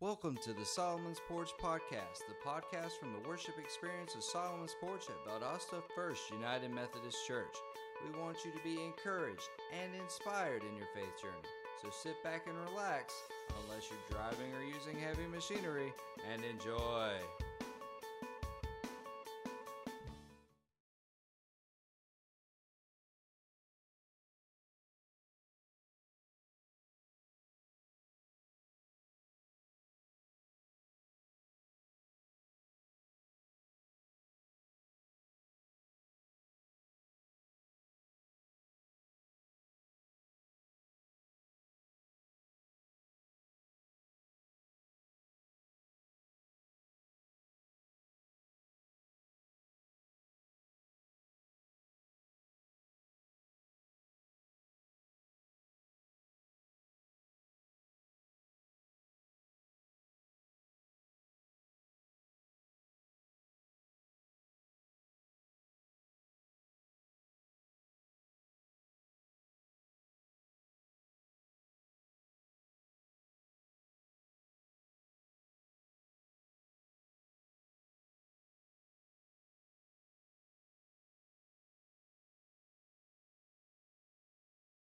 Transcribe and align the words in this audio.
Welcome 0.00 0.38
to 0.44 0.54
the 0.54 0.64
Solomon's 0.64 1.20
Porch 1.28 1.50
Podcast, 1.62 2.24
the 2.26 2.34
podcast 2.42 2.92
from 2.98 3.12
the 3.12 3.28
worship 3.28 3.58
experience 3.58 4.14
of 4.14 4.24
Solomon's 4.24 4.74
Porch 4.80 5.04
at 5.10 5.30
Valdosta 5.30 5.82
First 5.94 6.30
United 6.30 6.70
Methodist 6.70 7.18
Church. 7.28 7.54
We 8.02 8.18
want 8.18 8.38
you 8.42 8.50
to 8.50 8.64
be 8.64 8.82
encouraged 8.82 9.50
and 9.78 9.94
inspired 10.00 10.62
in 10.62 10.74
your 10.74 10.86
faith 10.94 11.20
journey. 11.20 11.44
So 11.82 11.90
sit 11.90 12.24
back 12.24 12.46
and 12.46 12.56
relax, 12.70 13.12
unless 13.62 13.90
you're 13.90 14.00
driving 14.10 14.50
or 14.54 14.64
using 14.64 14.98
heavy 14.98 15.26
machinery, 15.30 15.92
and 16.32 16.42
enjoy. 16.46 17.12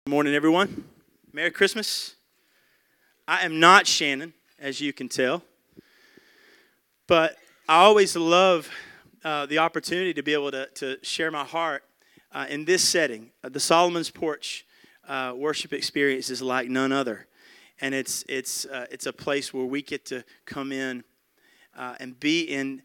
Good 0.07 0.13
morning, 0.13 0.37
everyone. 0.37 0.85
Merry 1.33 1.51
Christmas. 1.51 2.15
I 3.27 3.45
am 3.45 3.59
not 3.59 3.89
Shannon, 3.89 4.35
as 4.57 4.81
you 4.81 4.93
can 4.93 5.09
tell, 5.09 5.43
but 7.09 7.37
I 7.69 7.79
always 7.79 8.15
love 8.15 8.71
uh, 9.25 9.47
the 9.47 9.59
opportunity 9.59 10.15
to 10.15 10.23
be 10.23 10.33
able 10.33 10.53
to, 10.53 10.69
to 10.77 10.99
share 11.03 11.33
my 11.33 11.43
heart 11.43 11.83
uh, 12.31 12.47
in 12.49 12.67
this 12.67 12.89
setting. 12.89 13.33
Uh, 13.43 13.49
the 13.49 13.59
Solomon's 13.59 14.09
Porch 14.09 14.65
uh, 15.09 15.33
worship 15.35 15.73
experience 15.73 16.31
is 16.31 16.41
like 16.41 16.69
none 16.69 16.93
other, 16.93 17.27
and 17.81 17.93
it's 17.93 18.25
it's 18.29 18.65
uh, 18.65 18.87
it's 18.93 19.07
a 19.07 19.13
place 19.13 19.53
where 19.53 19.67
we 19.67 19.83
get 19.83 20.05
to 20.07 20.25
come 20.45 20.71
in 20.71 21.03
uh, 21.77 21.97
and 21.99 22.21
be 22.21 22.43
in 22.43 22.81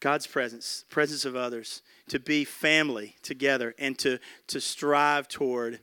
God's 0.00 0.26
presence, 0.26 0.86
presence 0.88 1.26
of 1.26 1.36
others, 1.36 1.82
to 2.08 2.18
be 2.18 2.46
family 2.46 3.16
together, 3.20 3.74
and 3.78 3.98
to 3.98 4.18
to 4.46 4.58
strive 4.58 5.28
toward 5.28 5.80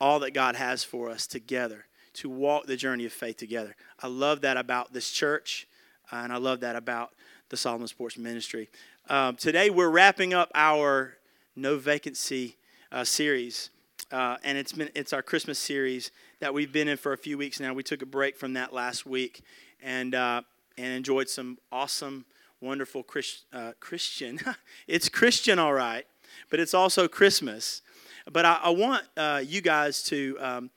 all 0.00 0.20
that 0.20 0.32
God 0.32 0.56
has 0.56 0.84
for 0.84 1.08
us 1.10 1.26
together, 1.26 1.86
to 2.14 2.28
walk 2.28 2.66
the 2.66 2.76
journey 2.76 3.04
of 3.04 3.12
faith 3.12 3.36
together. 3.36 3.76
I 4.00 4.08
love 4.08 4.40
that 4.42 4.56
about 4.56 4.92
this 4.92 5.10
church, 5.10 5.66
uh, 6.12 6.16
and 6.16 6.32
I 6.32 6.36
love 6.36 6.60
that 6.60 6.76
about 6.76 7.12
the 7.48 7.56
Solomon's 7.56 7.92
Porch 7.92 8.18
Ministry. 8.18 8.68
Um, 9.08 9.36
today, 9.36 9.70
we're 9.70 9.90
wrapping 9.90 10.34
up 10.34 10.50
our 10.54 11.16
No 11.56 11.78
Vacancy 11.78 12.56
uh, 12.92 13.04
series. 13.04 13.70
Uh, 14.10 14.36
and 14.42 14.56
it's 14.56 14.72
been 14.72 14.88
it's 14.94 15.12
our 15.12 15.22
Christmas 15.22 15.58
series 15.58 16.10
that 16.40 16.54
we've 16.54 16.72
been 16.72 16.88
in 16.88 16.96
for 16.96 17.12
a 17.12 17.18
few 17.18 17.36
weeks 17.36 17.60
now. 17.60 17.74
We 17.74 17.82
took 17.82 18.00
a 18.00 18.06
break 18.06 18.38
from 18.38 18.54
that 18.54 18.72
last 18.72 19.04
week, 19.04 19.42
and 19.82 20.14
uh, 20.14 20.42
and 20.78 20.94
enjoyed 20.94 21.28
some 21.28 21.58
awesome, 21.70 22.24
wonderful 22.60 23.04
uh, 23.52 23.72
Christian. 23.80 24.40
it's 24.86 25.10
Christian, 25.10 25.58
all 25.58 25.74
right, 25.74 26.06
but 26.48 26.58
it's 26.58 26.72
also 26.72 27.06
Christmas. 27.06 27.82
But 28.30 28.44
I, 28.44 28.60
I 28.64 28.70
want 28.70 29.04
uh, 29.16 29.42
you 29.44 29.60
guys 29.60 30.02
to 30.04 30.36
um, 30.40 30.70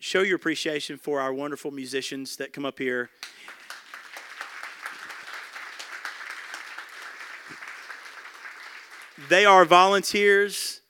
show 0.00 0.20
your 0.20 0.36
appreciation 0.36 0.98
for 0.98 1.20
our 1.20 1.32
wonderful 1.32 1.70
musicians 1.70 2.36
that 2.36 2.52
come 2.52 2.66
up 2.66 2.78
here. 2.78 3.08
They 9.28 9.46
are 9.46 9.64
volunteers, 9.64 10.80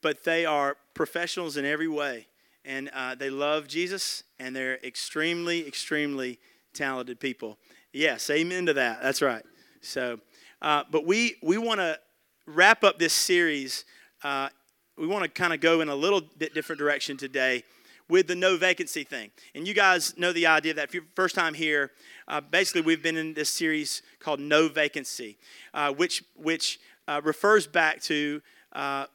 but 0.00 0.22
they 0.24 0.44
are 0.44 0.76
professionals 0.94 1.56
in 1.56 1.64
every 1.64 1.88
way. 1.88 2.26
And 2.64 2.90
uh, 2.94 3.14
they 3.14 3.30
love 3.30 3.66
Jesus, 3.66 4.24
and 4.38 4.54
they're 4.54 4.78
extremely, 4.84 5.66
extremely 5.66 6.38
talented 6.74 7.18
people. 7.18 7.58
Yes, 7.92 8.28
amen 8.30 8.66
to 8.66 8.74
that. 8.74 9.02
That's 9.02 9.22
right. 9.22 9.42
So, 9.80 10.20
uh, 10.60 10.84
but 10.90 11.06
we, 11.06 11.36
we 11.42 11.56
want 11.56 11.80
to 11.80 11.98
wrap 12.46 12.84
up 12.84 12.98
this 12.98 13.14
series 13.14 13.84
uh, 14.22 14.50
we 14.98 15.06
want 15.06 15.22
to 15.22 15.30
kind 15.30 15.52
of 15.52 15.60
go 15.60 15.80
in 15.80 15.88
a 15.88 15.94
little 15.94 16.20
bit 16.20 16.54
different 16.54 16.78
direction 16.78 17.16
today 17.16 17.62
with 18.08 18.26
the 18.26 18.34
no 18.34 18.56
vacancy 18.56 19.04
thing. 19.04 19.30
And 19.54 19.68
you 19.68 19.74
guys 19.74 20.16
know 20.18 20.32
the 20.32 20.46
idea 20.46 20.74
that 20.74 20.84
if 20.84 20.94
you're 20.94 21.04
first 21.14 21.34
time 21.34 21.54
here, 21.54 21.92
uh, 22.26 22.40
basically 22.40 22.80
we've 22.80 23.02
been 23.02 23.16
in 23.16 23.34
this 23.34 23.50
series 23.50 24.02
called 24.18 24.40
No 24.40 24.68
Vacancy, 24.68 25.38
uh, 25.74 25.92
which 25.92 26.24
which 26.36 26.80
uh, 27.06 27.20
refers 27.22 27.66
back 27.66 28.02
to 28.02 28.42
uh, 28.72 29.06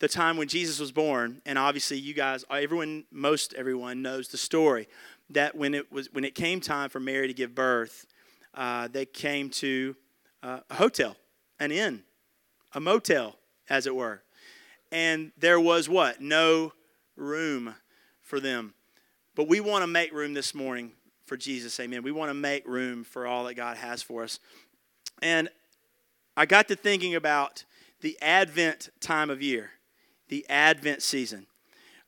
the 0.00 0.08
time 0.08 0.36
when 0.36 0.48
Jesus 0.48 0.80
was 0.80 0.90
born. 0.90 1.40
And 1.46 1.58
obviously, 1.58 1.98
you 1.98 2.14
guys, 2.14 2.44
everyone, 2.50 3.04
most 3.10 3.54
everyone 3.54 4.02
knows 4.02 4.28
the 4.28 4.38
story 4.38 4.88
that 5.30 5.54
when 5.54 5.74
it 5.74 5.92
was 5.92 6.12
when 6.12 6.24
it 6.24 6.34
came 6.34 6.60
time 6.60 6.88
for 6.88 7.00
Mary 7.00 7.28
to 7.28 7.34
give 7.34 7.54
birth, 7.54 8.06
uh, 8.54 8.88
they 8.88 9.04
came 9.04 9.50
to 9.50 9.94
uh, 10.42 10.60
a 10.70 10.74
hotel, 10.74 11.16
an 11.60 11.70
inn, 11.70 12.02
a 12.72 12.80
motel, 12.80 13.36
as 13.68 13.86
it 13.86 13.94
were 13.94 14.22
and 14.92 15.32
there 15.38 15.58
was 15.58 15.88
what? 15.88 16.20
No 16.20 16.74
room 17.16 17.74
for 18.20 18.38
them. 18.38 18.74
But 19.34 19.48
we 19.48 19.58
want 19.58 19.82
to 19.82 19.86
make 19.86 20.12
room 20.12 20.34
this 20.34 20.54
morning 20.54 20.92
for 21.24 21.38
Jesus. 21.38 21.80
Amen. 21.80 22.02
We 22.02 22.12
want 22.12 22.28
to 22.28 22.34
make 22.34 22.68
room 22.68 23.02
for 23.02 23.26
all 23.26 23.44
that 23.44 23.54
God 23.54 23.78
has 23.78 24.02
for 24.02 24.22
us. 24.22 24.38
And 25.22 25.48
I 26.36 26.44
got 26.44 26.68
to 26.68 26.76
thinking 26.76 27.14
about 27.14 27.64
the 28.02 28.18
Advent 28.20 28.90
time 29.00 29.30
of 29.30 29.40
year, 29.40 29.70
the 30.28 30.44
Advent 30.50 31.02
season. 31.02 31.46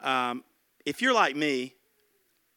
Um, 0.01 0.45
if 0.85 1.01
you're 1.01 1.15
like 1.15 1.35
me, 1.35 1.75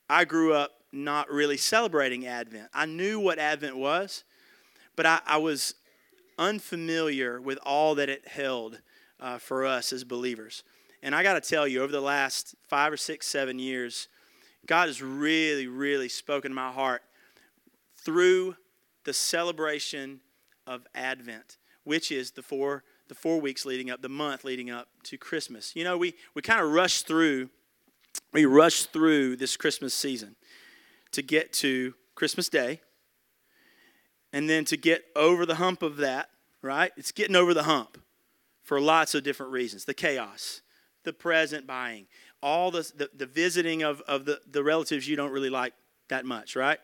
I 0.10 0.26
grew 0.26 0.54
up 0.54 0.72
not 0.92 1.30
really 1.32 1.58
celebrating 1.58 2.28
Advent. 2.28 2.70
I 2.74 2.86
knew 2.86 3.20
what 3.20 3.40
Advent 3.40 3.78
was, 3.78 4.26
but 4.98 5.06
I, 5.06 5.20
I 5.26 5.38
was 5.38 5.76
unfamiliar 6.38 7.40
with 7.40 7.60
all 7.64 7.96
that 7.96 8.10
it 8.10 8.28
held 8.28 8.82
uh, 9.20 9.38
for 9.38 9.66
us 9.66 9.92
as 9.94 10.04
believers. 10.04 10.64
And 11.02 11.14
I 11.14 11.24
got 11.24 11.34
to 11.34 11.42
tell 11.42 11.68
you, 11.68 11.82
over 11.82 11.92
the 11.92 12.02
last 12.02 12.56
five 12.68 12.92
or 12.92 12.98
six, 12.98 13.28
seven 13.28 13.60
years, 13.60 14.08
God 14.66 14.88
has 14.88 15.02
really, 15.02 15.68
really 15.68 16.10
spoken 16.10 16.52
to 16.52 16.56
my 16.56 16.72
heart 16.72 17.02
through 17.96 18.56
the 19.06 19.14
celebration 19.14 20.20
of 20.66 20.86
Advent, 20.94 21.58
which 21.84 22.12
is 22.12 22.32
the 22.32 22.42
four 22.42 22.84
the 23.08 23.16
four 23.16 23.40
weeks 23.40 23.66
leading 23.66 23.90
up, 23.90 24.02
the 24.02 24.10
month 24.10 24.44
leading 24.44 24.70
up 24.70 24.90
to 25.04 25.18
Christmas. 25.18 25.74
You 25.76 25.86
know, 25.86 25.98
we 25.98 26.14
we 26.34 26.42
kind 26.42 26.60
of 26.60 26.72
rush 26.72 27.04
through, 27.04 27.50
we 28.34 28.46
rush 28.46 28.84
through 28.84 29.38
this 29.38 29.56
Christmas 29.56 29.94
season 29.94 30.36
to 31.12 31.22
get 31.22 31.54
to 31.54 31.94
Christmas 32.16 32.50
Day, 32.50 32.82
and 34.34 34.50
then 34.50 34.66
to 34.66 34.76
get 34.76 35.06
over 35.16 35.46
the 35.46 35.56
hump 35.56 35.82
of 35.82 35.98
that. 35.98 36.30
Right? 36.62 36.92
It's 36.98 37.12
getting 37.12 37.36
over 37.36 37.54
the 37.54 37.64
hump 37.64 37.98
for 38.68 38.82
lots 38.82 39.16
of 39.16 39.24
different 39.24 39.54
reasons 39.54 39.86
the 39.86 39.94
chaos, 39.94 40.62
the 41.06 41.14
present 41.14 41.66
buying, 41.66 42.06
all 42.44 42.70
the, 42.70 42.92
the, 42.98 43.10
the 43.16 43.26
visiting 43.26 43.82
of, 43.82 44.02
of 44.02 44.26
the, 44.26 44.42
the 44.52 44.62
relatives 44.62 45.08
you 45.08 45.16
don't 45.16 45.32
really 45.32 45.50
like 45.50 45.74
that 46.10 46.26
much, 46.26 46.54
right? 46.56 46.78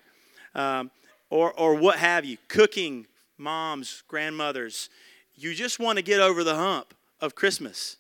Um, 0.56 0.92
or, 1.30 1.52
or 1.60 1.76
what 1.76 2.00
have 2.00 2.24
you, 2.24 2.38
cooking, 2.48 3.06
moms, 3.38 4.02
grandmothers. 4.08 4.90
You 5.36 5.54
just 5.54 5.78
want 5.78 5.98
to 5.98 6.04
get 6.04 6.22
over 6.22 6.42
the 6.44 6.56
hump 6.56 6.94
of 7.20 7.36
Christmas. 7.36 7.98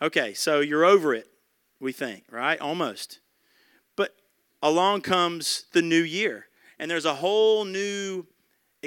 Okay, 0.00 0.32
so 0.32 0.60
you're 0.60 0.84
over 0.84 1.12
it, 1.12 1.28
we 1.78 1.92
think, 1.92 2.24
right? 2.30 2.58
Almost. 2.58 3.20
But 3.96 4.14
along 4.62 5.02
comes 5.02 5.66
the 5.74 5.82
new 5.82 6.02
year, 6.02 6.46
and 6.78 6.90
there's 6.90 7.04
a 7.04 7.16
whole 7.16 7.66
new 7.66 8.24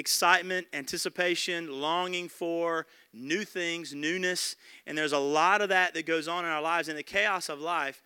excitement, 0.00 0.66
anticipation, 0.72 1.80
longing 1.80 2.28
for 2.28 2.86
new 3.12 3.44
things, 3.44 3.94
newness. 3.94 4.56
And 4.86 4.98
there's 4.98 5.12
a 5.12 5.18
lot 5.18 5.60
of 5.60 5.68
that 5.68 5.94
that 5.94 6.06
goes 6.06 6.26
on 6.26 6.44
in 6.44 6.50
our 6.50 6.62
lives. 6.62 6.88
In 6.88 6.96
the 6.96 7.02
chaos 7.02 7.48
of 7.48 7.60
life, 7.60 8.02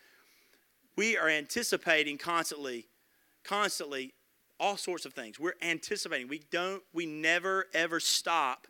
we 0.96 1.16
are 1.16 1.28
anticipating 1.28 2.18
constantly, 2.18 2.88
constantly 3.44 4.12
all 4.60 4.76
sorts 4.76 5.06
of 5.06 5.14
things. 5.14 5.38
We're 5.38 5.54
anticipating. 5.62 6.28
We 6.28 6.42
don't, 6.50 6.82
we 6.92 7.06
never 7.06 7.66
ever 7.72 8.00
stop 8.00 8.66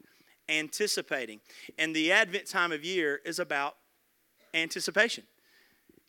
anticipating. 0.49 1.41
And 1.79 1.97
the 1.97 2.13
Advent 2.13 2.47
time 2.47 2.73
of 2.73 2.85
year 2.85 3.21
is 3.25 3.39
about 3.39 3.77
anticipation. 4.53 5.25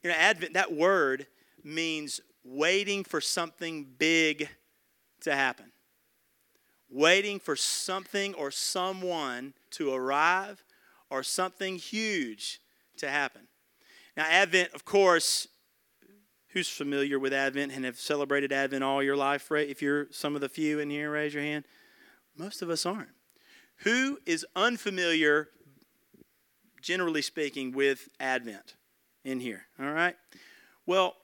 You 0.03 0.09
know, 0.11 0.15
Advent, 0.17 0.53
that 0.53 0.73
word 0.73 1.27
means 1.63 2.19
waiting 2.43 3.03
for 3.03 3.21
something 3.21 3.87
big 3.97 4.49
to 5.21 5.35
happen. 5.35 5.71
Waiting 6.95 7.39
for 7.41 7.57
something 7.57 8.33
or 8.35 8.49
someone 8.51 9.53
to 9.71 9.93
arrive 9.93 10.63
or 11.09 11.23
something 11.23 11.75
huge 11.75 12.61
to 12.95 13.09
happen. 13.09 13.41
Now, 14.15 14.23
Advent, 14.29 14.73
of 14.73 14.85
course, 14.85 15.49
who's 16.51 16.69
familiar 16.69 17.19
with 17.19 17.33
Advent 17.33 17.73
and 17.73 17.83
have 17.83 17.99
celebrated 17.99 18.53
Advent 18.53 18.81
all 18.81 19.03
your 19.03 19.17
life? 19.17 19.51
Right? 19.51 19.67
If 19.67 19.81
you're 19.81 20.07
some 20.11 20.35
of 20.35 20.41
the 20.41 20.47
few 20.47 20.79
in 20.79 20.89
here, 20.89 21.11
raise 21.11 21.33
your 21.33 21.43
hand. 21.43 21.65
Most 22.37 22.61
of 22.61 22.69
us 22.69 22.85
aren't. 22.85 23.09
Who 23.79 24.19
is 24.25 24.45
unfamiliar, 24.55 25.49
generally 26.81 27.21
speaking, 27.21 27.73
with 27.73 28.07
Advent 28.21 28.75
in 29.25 29.41
here? 29.41 29.63
All 29.77 29.91
right? 29.91 30.15
Well, 30.85 31.17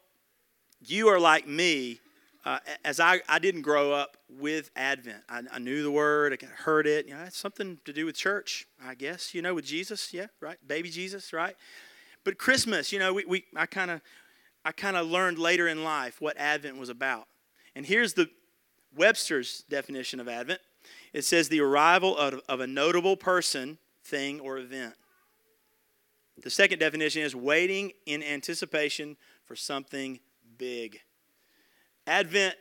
you 0.85 1.07
are 1.07 1.19
like 1.19 1.47
me. 1.47 2.01
Uh, 2.43 2.57
as 2.83 2.99
I, 2.99 3.21
I 3.29 3.37
didn't 3.37 3.61
grow 3.61 3.91
up 3.91 4.17
with 4.27 4.71
Advent, 4.75 5.23
I, 5.29 5.43
I 5.51 5.59
knew 5.59 5.83
the 5.83 5.91
word, 5.91 6.33
I 6.41 6.45
heard 6.63 6.87
it. 6.87 7.07
You 7.07 7.13
know, 7.13 7.21
it's 7.23 7.37
something 7.37 7.77
to 7.85 7.93
do 7.93 8.05
with 8.05 8.15
church, 8.15 8.67
I 8.83 8.95
guess. 8.95 9.35
You 9.35 9.43
know, 9.43 9.53
with 9.53 9.65
Jesus, 9.65 10.11
yeah, 10.13 10.27
right, 10.39 10.57
baby 10.67 10.89
Jesus, 10.89 11.33
right. 11.33 11.55
But 12.23 12.37
Christmas, 12.37 12.91
you 12.91 12.99
know, 12.99 13.13
we, 13.13 13.25
we 13.25 13.43
I 13.55 13.67
kind 13.67 13.91
of 13.91 14.01
I 14.65 14.71
kind 14.71 14.97
of 14.97 15.07
learned 15.07 15.39
later 15.39 15.67
in 15.67 15.83
life 15.83 16.21
what 16.21 16.37
Advent 16.37 16.77
was 16.77 16.89
about. 16.89 17.27
And 17.75 17.85
here's 17.85 18.13
the 18.13 18.29
Webster's 18.95 19.63
definition 19.69 20.19
of 20.19 20.27
Advent. 20.27 20.61
It 21.13 21.23
says 21.23 21.49
the 21.49 21.61
arrival 21.61 22.17
of, 22.17 22.41
of 22.47 22.59
a 22.59 22.67
notable 22.67 23.17
person, 23.17 23.77
thing, 24.03 24.39
or 24.39 24.57
event. 24.57 24.95
The 26.41 26.49
second 26.49 26.79
definition 26.79 27.21
is 27.21 27.35
waiting 27.35 27.91
in 28.05 28.23
anticipation 28.23 29.17
for 29.45 29.55
something 29.55 30.19
big. 30.57 31.01
Advent, 32.07 32.55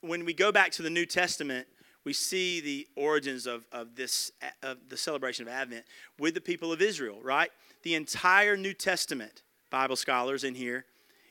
when 0.00 0.24
we 0.24 0.32
go 0.32 0.52
back 0.52 0.70
to 0.72 0.82
the 0.82 0.90
New 0.90 1.06
Testament, 1.06 1.66
we 2.04 2.12
see 2.12 2.60
the 2.60 2.86
origins 2.96 3.46
of, 3.46 3.66
of 3.72 3.94
this 3.94 4.32
of 4.62 4.78
the 4.88 4.96
celebration 4.96 5.46
of 5.46 5.52
Advent 5.52 5.84
with 6.18 6.34
the 6.34 6.40
people 6.40 6.72
of 6.72 6.80
Israel, 6.80 7.18
right? 7.22 7.50
The 7.82 7.94
entire 7.94 8.56
New 8.56 8.72
Testament, 8.72 9.42
Bible 9.70 9.96
scholars 9.96 10.44
in 10.44 10.54
here, 10.54 10.86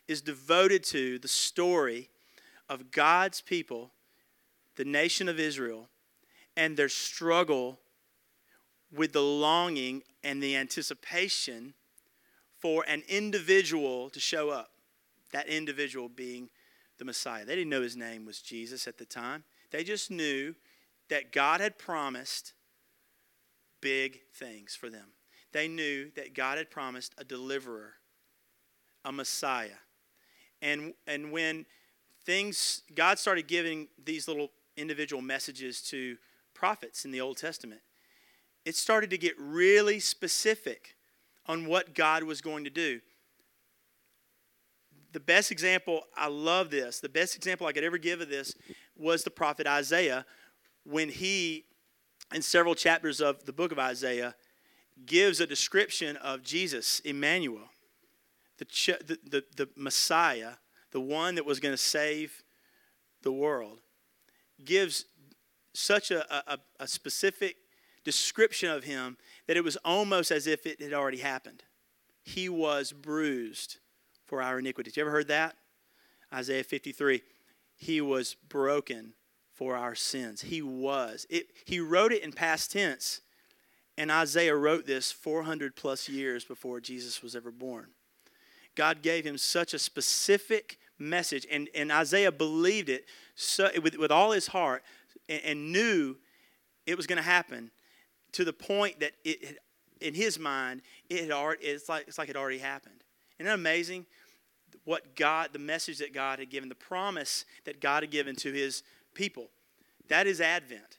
is 0.08 0.22
devoted 0.22 0.84
to 0.84 1.20
the 1.20 1.28
story 1.28 2.10
of 2.68 2.92
God's 2.92 3.42
people, 3.42 3.92
the 4.76 4.86
nation 4.86 5.28
of 5.28 5.40
Israel, 5.40 5.90
and 6.56 6.78
their 6.78 6.90
struggle 6.90 7.80
with 8.92 9.14
the 9.14 9.22
longing 9.22 10.04
and 10.24 10.42
the 10.42 10.56
anticipation 10.56 11.74
for 12.60 12.84
an 12.88 13.04
individual 13.08 14.10
to 14.10 14.20
show 14.20 14.50
up. 14.50 14.72
That 15.32 15.48
individual 15.48 16.10
being 16.10 16.50
the 17.00 17.06
Messiah. 17.06 17.46
They 17.46 17.56
didn't 17.56 17.70
know 17.70 17.82
his 17.82 17.98
name 17.98 18.26
was 18.26 18.42
Jesus 18.42 18.88
at 18.88 18.98
the 18.98 19.06
time. 19.06 19.44
They 19.72 19.84
just 19.84 20.12
knew 20.12 20.56
that 21.10 21.32
God 21.32 21.62
had 21.62 21.80
promised 21.80 22.54
big 23.82 24.20
things 24.34 24.76
for 24.76 24.90
them. 24.90 25.08
They 25.52 25.68
knew 25.68 26.12
that 26.16 26.36
God 26.36 26.58
had 26.58 26.70
promised 26.70 27.16
a 27.18 27.24
deliverer, 27.24 27.94
a 29.04 29.12
Messiah. 29.12 29.80
And, 30.62 30.94
and 31.08 31.32
when 31.32 31.66
things, 32.26 32.84
God 32.94 33.18
started 33.18 33.48
giving 33.48 33.88
these 34.04 34.28
little 34.28 34.50
individual 34.78 35.22
messages 35.22 35.82
to 35.84 36.18
prophets 36.54 37.06
in 37.06 37.12
the 37.12 37.22
Old 37.22 37.38
Testament, 37.38 37.82
it 38.66 38.76
started 38.76 39.10
to 39.10 39.18
get 39.18 39.34
really 39.40 40.00
specific 40.00 40.96
on 41.48 41.66
what 41.66 41.96
God 41.96 42.24
was 42.24 42.42
going 42.42 42.66
to 42.66 42.70
do. 42.70 43.00
The 45.12 45.20
best 45.20 45.52
example, 45.52 46.04
I 46.16 46.28
love 46.28 46.70
this, 46.70 47.00
the 47.00 47.10
best 47.10 47.36
example 47.36 47.66
I 47.66 47.72
could 47.72 47.84
ever 47.84 47.98
give 47.98 48.22
of 48.22 48.30
this 48.30 48.54
was 48.96 49.24
the 49.24 49.32
prophet 49.32 49.66
Isaiah 49.66 50.26
when 50.84 51.10
he, 51.10 51.66
in 52.34 52.42
several 52.42 52.76
chapters 52.76 53.22
of 53.22 53.46
the 53.46 53.54
book 53.54 53.72
of 53.72 53.80
Isaiah, 53.80 54.36
gives 55.06 55.40
a 55.40 55.48
description 55.48 56.18
of 56.18 56.44
Jesus, 56.44 57.00
Emmanuel, 57.02 57.70
the, 58.58 58.66
the, 59.06 59.20
the, 59.30 59.44
the 59.56 59.70
Messiah, 59.76 60.54
the 60.92 61.00
one 61.00 61.36
that 61.36 61.46
was 61.46 61.60
going 61.60 61.74
to 61.74 61.78
save 61.78 62.44
the 63.22 63.32
world, 63.32 63.80
gives 64.64 65.06
such 65.74 66.12
a, 66.12 66.52
a, 66.52 66.58
a 66.80 66.88
specific 66.88 67.56
description 68.04 68.70
of 68.70 68.84
him 68.84 69.18
that 69.48 69.58
it 69.58 69.64
was 69.64 69.78
almost 69.78 70.32
as 70.32 70.48
if 70.48 70.66
it 70.66 70.82
had 70.82 70.94
already 70.94 71.20
happened. 71.20 71.64
He 72.24 72.50
was 72.50 72.92
bruised 72.92 73.78
for 74.30 74.42
our 74.42 74.60
iniquities. 74.60 74.96
You 74.96 75.02
ever 75.02 75.12
heard 75.12 75.28
that? 75.28 75.56
Isaiah 76.32 76.64
53. 76.64 77.22
He 77.76 78.00
was 78.00 78.36
broken 78.48 79.14
for 79.54 79.76
our 79.76 79.96
sins. 79.96 80.42
He 80.42 80.62
was. 80.62 81.26
It, 81.30 81.48
he 81.66 81.80
wrote 81.80 82.14
it 82.14 82.24
in 82.24 82.32
past 82.32 82.72
tense, 82.72 83.22
and 83.98 84.12
Isaiah 84.12 84.56
wrote 84.56 84.86
this 84.86 85.12
400 85.12 85.76
plus 85.76 86.08
years 86.08 86.46
before 86.46 86.80
Jesus 86.80 87.24
was 87.24 87.36
ever 87.36 87.52
born. 87.52 87.88
God 88.76 89.02
gave 89.02 89.26
him 89.26 89.38
such 89.38 89.74
a 89.74 89.80
specific 89.80 90.78
message, 91.00 91.48
and, 91.52 91.68
and 91.74 91.92
Isaiah 91.92 92.32
believed 92.32 92.90
it 92.90 93.06
so, 93.36 93.70
with, 93.82 93.98
with 93.98 94.12
all 94.12 94.32
his 94.32 94.48
heart 94.48 94.84
and, 95.28 95.42
and 95.44 95.72
knew 95.72 96.16
it 96.86 96.96
was 96.96 97.08
going 97.08 97.18
to 97.18 97.24
happen 97.24 97.72
to 98.34 98.46
the 98.46 98.54
point 98.54 99.00
that 99.00 99.14
it, 99.26 99.58
in 100.00 100.14
his 100.14 100.38
mind, 100.38 100.82
it 101.10 101.22
had 101.22 101.32
already, 101.32 101.66
it's, 101.66 101.90
like, 101.90 102.08
it's 102.08 102.18
like 102.18 102.30
it 102.30 102.36
already 102.36 102.60
happened. 102.60 103.04
Isn't 103.40 103.48
that 103.48 103.56
amazing? 103.56 104.06
What 104.86 105.16
God, 105.16 105.50
the 105.54 105.60
message 105.60 106.00
that 106.00 106.14
God 106.14 106.40
had 106.40 106.50
given, 106.50 106.70
the 106.70 106.76
promise 106.76 107.46
that 107.66 107.80
God 107.80 108.04
had 108.04 108.12
given 108.12 108.36
to 108.38 108.52
his 108.52 108.84
people. 109.14 109.50
That 110.08 110.28
is 110.28 110.42
Advent. 110.42 110.98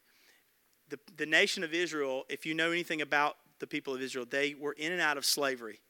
The, 0.88 0.98
the 1.16 1.26
nation 1.26 1.64
of 1.64 1.72
Israel, 1.72 2.24
if 2.28 2.46
you 2.46 2.54
know 2.54 2.70
anything 2.70 3.00
about 3.00 3.36
the 3.58 3.66
people 3.66 3.94
of 3.94 4.02
Israel, 4.02 4.26
they 4.28 4.54
were 4.54 4.72
in 4.72 4.92
and 4.92 5.00
out 5.00 5.16
of 5.16 5.24
slavery 5.24 5.80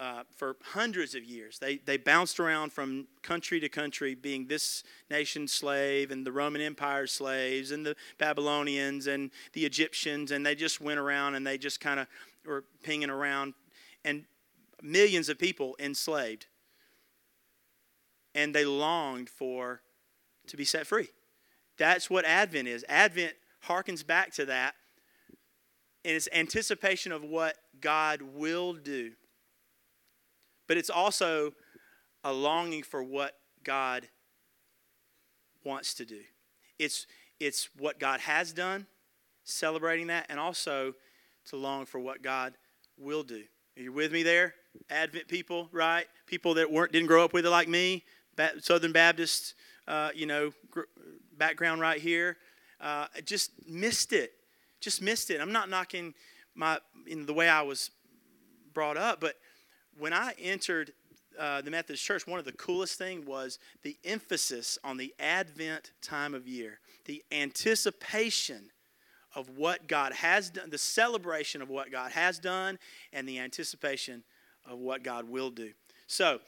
uh, 0.00 0.22
for 0.34 0.56
hundreds 0.62 1.14
of 1.14 1.22
years. 1.22 1.58
They, 1.58 1.76
they 1.76 1.98
bounced 1.98 2.40
around 2.40 2.72
from 2.72 3.06
country 3.22 3.60
to 3.60 3.68
country, 3.68 4.14
being 4.14 4.46
this 4.46 4.82
nation's 5.10 5.52
slave 5.52 6.10
and 6.10 6.26
the 6.26 6.32
Roman 6.32 6.62
Empire 6.62 7.06
slaves 7.06 7.70
and 7.70 7.84
the 7.84 7.94
Babylonians 8.16 9.06
and 9.06 9.30
the 9.52 9.66
Egyptians, 9.66 10.30
and 10.30 10.44
they 10.44 10.54
just 10.54 10.80
went 10.80 10.98
around 10.98 11.34
and 11.34 11.46
they 11.46 11.58
just 11.58 11.80
kind 11.80 12.00
of 12.00 12.06
were 12.46 12.64
pinging 12.82 13.10
around, 13.10 13.52
and 14.02 14.24
millions 14.82 15.28
of 15.28 15.38
people 15.38 15.76
enslaved. 15.78 16.46
And 18.34 18.54
they 18.54 18.64
longed 18.64 19.28
for 19.28 19.82
to 20.46 20.56
be 20.56 20.64
set 20.64 20.86
free. 20.86 21.08
That's 21.78 22.08
what 22.08 22.24
Advent 22.24 22.68
is. 22.68 22.84
Advent 22.88 23.34
harkens 23.66 24.06
back 24.06 24.32
to 24.34 24.46
that, 24.46 24.74
and 26.04 26.14
it's 26.14 26.28
anticipation 26.32 27.12
of 27.12 27.24
what 27.24 27.56
God 27.80 28.22
will 28.22 28.74
do 28.74 29.12
but 30.70 30.76
it's 30.76 30.88
also 30.88 31.52
a 32.22 32.32
longing 32.32 32.84
for 32.84 33.02
what 33.02 33.34
God 33.64 34.06
wants 35.64 35.94
to 35.94 36.04
do. 36.04 36.20
It's, 36.78 37.08
it's 37.40 37.68
what 37.76 37.98
God 37.98 38.20
has 38.20 38.52
done, 38.52 38.86
celebrating 39.42 40.06
that, 40.06 40.26
and 40.28 40.38
also 40.38 40.94
to 41.46 41.56
long 41.56 41.86
for 41.86 41.98
what 41.98 42.22
God 42.22 42.54
will 42.96 43.24
do. 43.24 43.42
Are 43.76 43.82
you 43.82 43.92
with 43.92 44.12
me 44.12 44.22
there? 44.22 44.54
Advent 44.88 45.26
people, 45.26 45.68
right? 45.72 46.06
People 46.26 46.54
that 46.54 46.70
weren't 46.70 46.92
didn't 46.92 47.08
grow 47.08 47.24
up 47.24 47.32
with 47.32 47.44
it 47.44 47.50
like 47.50 47.68
me, 47.68 48.04
Southern 48.60 48.92
Baptist, 48.92 49.54
uh, 49.88 50.10
you 50.14 50.26
know, 50.26 50.52
background 51.36 51.80
right 51.80 52.00
here. 52.00 52.36
Uh, 52.80 53.06
just 53.24 53.52
missed 53.68 54.12
it. 54.12 54.32
Just 54.80 55.02
missed 55.02 55.30
it. 55.30 55.40
I'm 55.40 55.52
not 55.52 55.68
knocking 55.68 56.14
my 56.54 56.78
in 57.06 57.26
the 57.26 57.34
way 57.34 57.48
I 57.48 57.62
was 57.62 57.90
brought 58.72 58.96
up, 58.96 59.20
but 59.20 59.34
when 59.98 60.12
I 60.12 60.32
entered 60.38 60.92
uh, 61.38 61.60
the 61.62 61.70
Methodist 61.70 62.04
Church, 62.04 62.26
one 62.26 62.38
of 62.38 62.44
the 62.44 62.52
coolest 62.52 62.98
things 62.98 63.26
was 63.26 63.58
the 63.82 63.96
emphasis 64.04 64.78
on 64.84 64.96
the 64.96 65.14
Advent 65.18 65.92
time 66.02 66.34
of 66.34 66.46
year, 66.46 66.80
the 67.04 67.22
anticipation 67.32 68.70
of 69.34 69.48
what 69.56 69.86
God 69.86 70.12
has 70.12 70.50
done, 70.50 70.70
the 70.70 70.78
celebration 70.78 71.62
of 71.62 71.68
what 71.68 71.92
God 71.92 72.12
has 72.12 72.38
done, 72.38 72.78
and 73.12 73.28
the 73.28 73.38
anticipation 73.38 74.24
of 74.68 74.78
what 74.78 75.02
God 75.02 75.28
will 75.28 75.50
do. 75.50 75.72
So, 76.06 76.40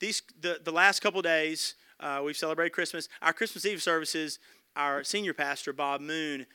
these 0.00 0.22
the, 0.40 0.60
the 0.64 0.72
last 0.72 1.00
couple 1.00 1.22
days, 1.22 1.74
uh, 2.00 2.20
we've 2.24 2.36
celebrated 2.36 2.72
Christmas. 2.72 3.08
Our 3.22 3.32
Christmas 3.32 3.64
Eve 3.64 3.82
services, 3.82 4.38
our 4.74 5.04
senior 5.04 5.34
pastor, 5.34 5.72
Bob 5.72 6.00
Moon, 6.00 6.46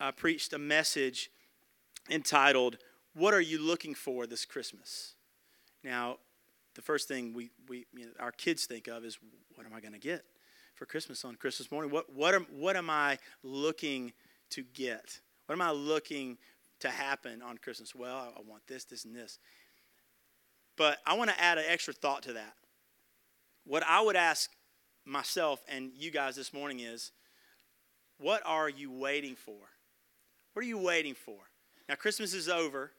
uh, 0.00 0.12
preached 0.12 0.52
a 0.52 0.58
message 0.58 1.30
entitled, 2.10 2.78
What 3.14 3.34
Are 3.34 3.40
You 3.40 3.60
Looking 3.60 3.94
For 3.94 4.26
This 4.26 4.44
Christmas? 4.44 5.14
Now, 5.84 6.18
the 6.74 6.82
first 6.82 7.08
thing 7.08 7.34
we, 7.34 7.50
we 7.68 7.86
you 7.94 8.06
know, 8.06 8.12
our 8.20 8.32
kids 8.32 8.66
think 8.66 8.88
of 8.88 9.04
is, 9.04 9.18
what 9.54 9.66
am 9.66 9.74
I 9.74 9.80
going 9.80 9.92
to 9.92 10.00
get 10.00 10.24
for 10.74 10.86
Christmas 10.86 11.24
on 11.24 11.36
Christmas 11.36 11.70
morning? 11.70 11.90
What, 11.90 12.12
what, 12.14 12.34
am, 12.34 12.46
what 12.50 12.76
am 12.76 12.88
I 12.88 13.18
looking 13.42 14.12
to 14.50 14.62
get? 14.62 15.20
What 15.46 15.54
am 15.54 15.62
I 15.62 15.70
looking 15.72 16.38
to 16.80 16.88
happen 16.88 17.42
on 17.42 17.58
Christmas? 17.58 17.94
Well, 17.94 18.16
I, 18.16 18.38
I 18.38 18.42
want 18.48 18.66
this, 18.66 18.84
this, 18.84 19.04
and 19.04 19.14
this. 19.14 19.38
But 20.76 20.98
I 21.06 21.14
want 21.14 21.30
to 21.30 21.40
add 21.40 21.58
an 21.58 21.64
extra 21.68 21.92
thought 21.92 22.22
to 22.22 22.32
that. 22.34 22.54
What 23.64 23.84
I 23.86 24.00
would 24.00 24.16
ask 24.16 24.50
myself 25.04 25.60
and 25.68 25.92
you 25.96 26.10
guys 26.10 26.36
this 26.36 26.52
morning 26.52 26.80
is 26.80 27.12
what 28.18 28.42
are 28.44 28.68
you 28.68 28.90
waiting 28.90 29.34
for? 29.34 29.56
What 30.52 30.64
are 30.64 30.68
you 30.68 30.78
waiting 30.78 31.14
for? 31.14 31.38
Now, 31.88 31.94
Christmas 31.94 32.34
is 32.34 32.48
over, 32.48 32.92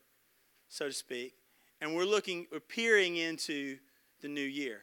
so 0.67 0.87
to 0.87 0.93
speak, 0.93 1.33
and 1.79 1.95
we're 1.95 2.05
looking, 2.05 2.47
we're 2.51 2.59
peering 2.59 3.15
into 3.15 3.77
the 4.21 4.27
new 4.27 4.41
year. 4.41 4.81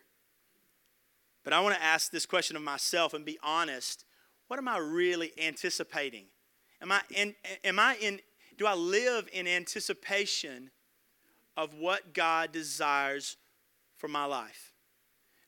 But 1.45 1.53
I 1.53 1.61
want 1.61 1.75
to 1.75 1.83
ask 1.83 2.11
this 2.11 2.27
question 2.27 2.57
of 2.57 2.63
myself 2.63 3.15
and 3.15 3.25
be 3.25 3.39
honest. 3.43 4.05
What 4.49 4.59
am 4.59 4.69
I 4.69 4.79
really 4.79 5.33
anticipating? 5.41 6.27
Am 6.83 6.93
I 6.93 7.01
in, 7.15 7.35
am 7.65 7.79
I 7.79 7.97
in, 8.01 8.21
do 8.59 8.67
I 8.67 8.75
live 8.75 9.29
in 9.33 9.47
anticipation 9.47 10.71
of 11.57 11.75
what 11.75 12.15
God 12.15 12.53
desires 12.53 13.37
for 13.97 14.09
my 14.09 14.25
life? 14.25 14.70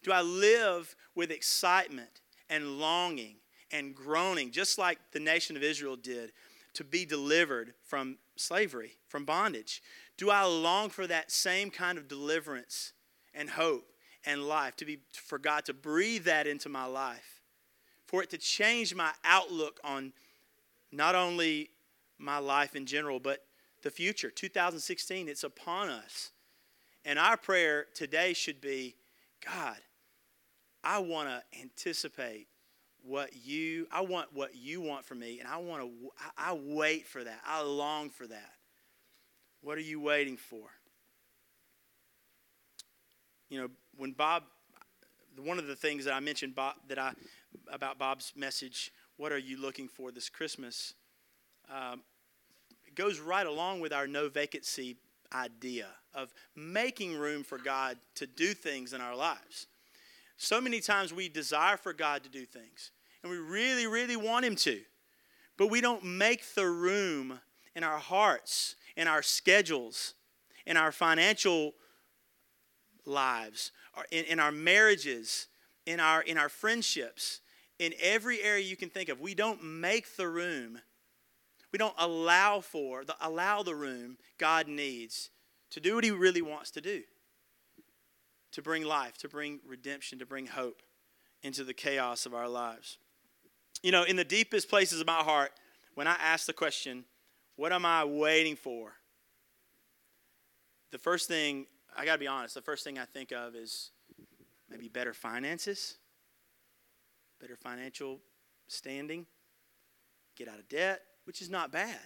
Do 0.02 0.12
I 0.12 0.22
live 0.22 0.94
with 1.14 1.30
excitement 1.30 2.20
and 2.50 2.78
longing 2.78 3.36
and 3.70 3.94
groaning, 3.94 4.50
just 4.50 4.78
like 4.78 4.98
the 5.12 5.20
nation 5.20 5.56
of 5.56 5.62
Israel 5.62 5.96
did, 5.96 6.32
to 6.74 6.84
be 6.84 7.04
delivered 7.04 7.74
from 7.84 8.18
slavery, 8.36 8.92
from 9.08 9.24
bondage? 9.24 9.82
Do 10.16 10.30
I 10.30 10.44
long 10.44 10.90
for 10.90 11.06
that 11.06 11.30
same 11.30 11.70
kind 11.70 11.98
of 11.98 12.08
deliverance 12.08 12.92
and 13.34 13.50
hope 13.50 13.92
and 14.24 14.46
life, 14.46 14.76
to 14.76 14.84
be 14.84 15.00
for 15.12 15.38
God 15.38 15.64
to 15.64 15.74
breathe 15.74 16.24
that 16.24 16.46
into 16.46 16.68
my 16.68 16.84
life, 16.84 17.40
for 18.06 18.22
it 18.22 18.30
to 18.30 18.38
change 18.38 18.94
my 18.94 19.10
outlook 19.24 19.80
on 19.82 20.12
not 20.92 21.14
only 21.14 21.70
my 22.18 22.38
life 22.38 22.76
in 22.76 22.86
general, 22.86 23.18
but 23.18 23.44
the 23.82 23.90
future. 23.90 24.30
2016, 24.30 25.28
it's 25.28 25.42
upon 25.42 25.88
us. 25.88 26.30
And 27.04 27.18
our 27.18 27.36
prayer 27.36 27.86
today 27.94 28.32
should 28.32 28.60
be 28.60 28.94
God, 29.44 29.78
I 30.84 30.98
want 30.98 31.28
to 31.28 31.42
anticipate 31.60 32.48
what 33.04 33.30
you 33.44 33.86
I 33.90 34.00
want 34.02 34.32
what 34.32 34.54
you 34.54 34.80
want 34.80 35.04
from 35.04 35.18
me 35.18 35.40
and 35.40 35.48
I 35.48 35.56
want 35.56 35.82
to 35.82 35.90
I, 36.36 36.52
wait 36.54 37.06
for 37.06 37.22
that. 37.22 37.40
I 37.46 37.62
long 37.62 38.10
for 38.10 38.26
that. 38.26 38.52
What 39.60 39.76
are 39.76 39.82
you 39.82 40.00
waiting 40.00 40.36
for? 40.36 40.68
You 43.48 43.60
know, 43.60 43.68
when 43.96 44.12
Bob 44.12 44.44
one 45.42 45.58
of 45.58 45.66
the 45.66 45.76
things 45.76 46.04
that 46.04 46.14
I 46.14 46.20
mentioned 46.20 46.54
Bob, 46.54 46.76
that 46.88 46.98
I 46.98 47.12
about 47.72 47.98
Bob's 47.98 48.32
message, 48.36 48.92
what 49.16 49.32
are 49.32 49.38
you 49.38 49.60
looking 49.60 49.88
for 49.88 50.10
this 50.10 50.28
Christmas? 50.28 50.94
Um, 51.72 52.02
goes 52.94 53.18
right 53.18 53.46
along 53.46 53.80
with 53.80 53.92
our 53.92 54.06
no 54.06 54.28
vacancy 54.28 54.96
idea 55.32 55.86
of 56.14 56.32
making 56.54 57.16
room 57.16 57.42
for 57.42 57.58
God 57.58 57.96
to 58.16 58.26
do 58.26 58.52
things 58.52 58.92
in 58.92 59.00
our 59.00 59.16
lives. 59.16 59.66
So 60.42 60.60
many 60.60 60.80
times 60.80 61.14
we 61.14 61.28
desire 61.28 61.76
for 61.76 61.92
God 61.92 62.24
to 62.24 62.28
do 62.28 62.44
things, 62.44 62.90
and 63.22 63.30
we 63.30 63.38
really, 63.38 63.86
really 63.86 64.16
want 64.16 64.44
Him 64.44 64.56
to, 64.56 64.80
but 65.56 65.68
we 65.68 65.80
don't 65.80 66.02
make 66.02 66.56
the 66.56 66.66
room 66.66 67.38
in 67.76 67.84
our 67.84 68.00
hearts, 68.00 68.74
in 68.96 69.06
our 69.06 69.22
schedules, 69.22 70.14
in 70.66 70.76
our 70.76 70.90
financial 70.90 71.74
lives, 73.06 73.70
in, 74.10 74.24
in 74.24 74.40
our 74.40 74.50
marriages, 74.50 75.46
in 75.86 76.00
our, 76.00 76.22
in 76.22 76.36
our 76.36 76.48
friendships, 76.48 77.40
in 77.78 77.94
every 78.02 78.42
area 78.42 78.64
you 78.64 78.76
can 78.76 78.90
think 78.90 79.10
of. 79.10 79.20
We 79.20 79.36
don't 79.36 79.62
make 79.62 80.16
the 80.16 80.26
room. 80.26 80.80
We 81.70 81.78
don't 81.78 81.94
allow 81.96 82.58
for, 82.58 83.04
the, 83.04 83.14
allow 83.20 83.62
the 83.62 83.76
room 83.76 84.18
God 84.38 84.66
needs 84.66 85.30
to 85.70 85.78
do 85.78 85.94
what 85.94 86.02
He 86.02 86.10
really 86.10 86.42
wants 86.42 86.72
to 86.72 86.80
do 86.80 87.04
to 88.52 88.62
bring 88.62 88.84
life, 88.84 89.16
to 89.18 89.28
bring 89.28 89.60
redemption, 89.66 90.18
to 90.18 90.26
bring 90.26 90.46
hope 90.46 90.82
into 91.42 91.64
the 91.64 91.74
chaos 91.74 92.26
of 92.26 92.34
our 92.34 92.48
lives. 92.48 92.98
You 93.82 93.90
know, 93.90 94.04
in 94.04 94.16
the 94.16 94.24
deepest 94.24 94.68
places 94.68 95.00
of 95.00 95.06
my 95.06 95.14
heart, 95.14 95.52
when 95.94 96.06
I 96.06 96.16
ask 96.20 96.46
the 96.46 96.52
question, 96.52 97.04
what 97.56 97.72
am 97.72 97.84
I 97.84 98.04
waiting 98.04 98.56
for? 98.56 98.92
The 100.90 100.98
first 100.98 101.26
thing, 101.26 101.66
I 101.96 102.04
got 102.04 102.14
to 102.14 102.18
be 102.18 102.26
honest, 102.26 102.54
the 102.54 102.62
first 102.62 102.84
thing 102.84 102.98
I 102.98 103.04
think 103.04 103.32
of 103.32 103.54
is 103.54 103.90
maybe 104.70 104.88
better 104.88 105.12
finances, 105.12 105.96
better 107.40 107.56
financial 107.56 108.20
standing, 108.68 109.26
get 110.36 110.48
out 110.48 110.58
of 110.58 110.68
debt, 110.68 111.02
which 111.24 111.42
is 111.42 111.50
not 111.50 111.72
bad. 111.72 111.98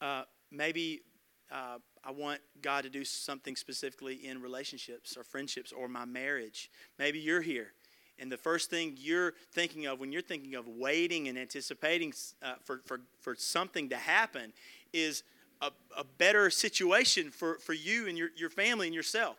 Uh, 0.00 0.22
maybe 0.50 1.02
uh, 1.50 1.78
I 2.04 2.12
want 2.12 2.40
God 2.62 2.84
to 2.84 2.90
do 2.90 3.04
something 3.04 3.56
specifically 3.56 4.26
in 4.26 4.40
relationships 4.40 5.16
or 5.16 5.24
friendships 5.24 5.72
or 5.72 5.88
my 5.88 6.04
marriage. 6.04 6.70
Maybe 6.98 7.18
you're 7.18 7.42
here. 7.42 7.72
And 8.18 8.30
the 8.30 8.36
first 8.36 8.70
thing 8.70 8.96
you're 8.98 9.34
thinking 9.52 9.86
of 9.86 9.98
when 9.98 10.12
you're 10.12 10.22
thinking 10.22 10.54
of 10.54 10.68
waiting 10.68 11.28
and 11.28 11.38
anticipating 11.38 12.12
uh, 12.42 12.54
for, 12.64 12.80
for, 12.84 13.00
for 13.20 13.34
something 13.34 13.88
to 13.90 13.96
happen 13.96 14.52
is 14.92 15.22
a, 15.62 15.70
a 15.96 16.04
better 16.18 16.50
situation 16.50 17.30
for, 17.30 17.58
for 17.58 17.72
you 17.72 18.08
and 18.08 18.16
your, 18.16 18.28
your 18.36 18.50
family 18.50 18.86
and 18.86 18.94
yourself. 18.94 19.36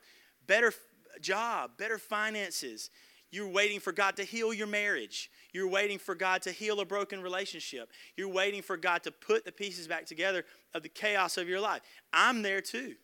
Better 0.47 0.73
job, 1.21 1.71
better 1.77 1.97
finances. 1.97 2.89
You're 3.31 3.47
waiting 3.47 3.79
for 3.79 3.91
God 3.91 4.17
to 4.17 4.23
heal 4.23 4.53
your 4.53 4.67
marriage. 4.67 5.29
You're 5.53 5.67
waiting 5.67 5.99
for 5.99 6.15
God 6.15 6.41
to 6.43 6.51
heal 6.51 6.79
a 6.79 6.85
broken 6.85 7.21
relationship. 7.21 7.89
You're 8.15 8.29
waiting 8.29 8.61
for 8.61 8.77
God 8.77 9.03
to 9.03 9.11
put 9.11 9.43
the 9.43 9.51
pieces 9.51 9.87
back 9.87 10.05
together 10.05 10.45
of 10.73 10.83
the 10.83 10.89
chaos 10.89 11.37
of 11.37 11.49
your 11.49 11.59
life. 11.59 11.81
I'm 12.13 12.41
there 12.41 12.61
too. 12.61 12.95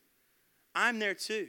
I'm 0.73 0.99
there 0.99 1.13
too. 1.13 1.47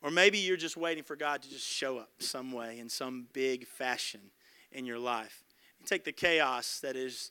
Or 0.00 0.10
maybe 0.10 0.38
you're 0.38 0.56
just 0.56 0.76
waiting 0.76 1.02
for 1.02 1.16
God 1.16 1.42
to 1.42 1.50
just 1.50 1.66
show 1.66 1.98
up 1.98 2.10
some 2.20 2.52
way 2.52 2.78
in 2.78 2.88
some 2.88 3.26
big 3.32 3.66
fashion 3.66 4.20
in 4.70 4.86
your 4.86 4.98
life. 4.98 5.42
Take 5.84 6.04
the 6.04 6.12
chaos 6.12 6.80
that 6.80 6.96
is 6.96 7.30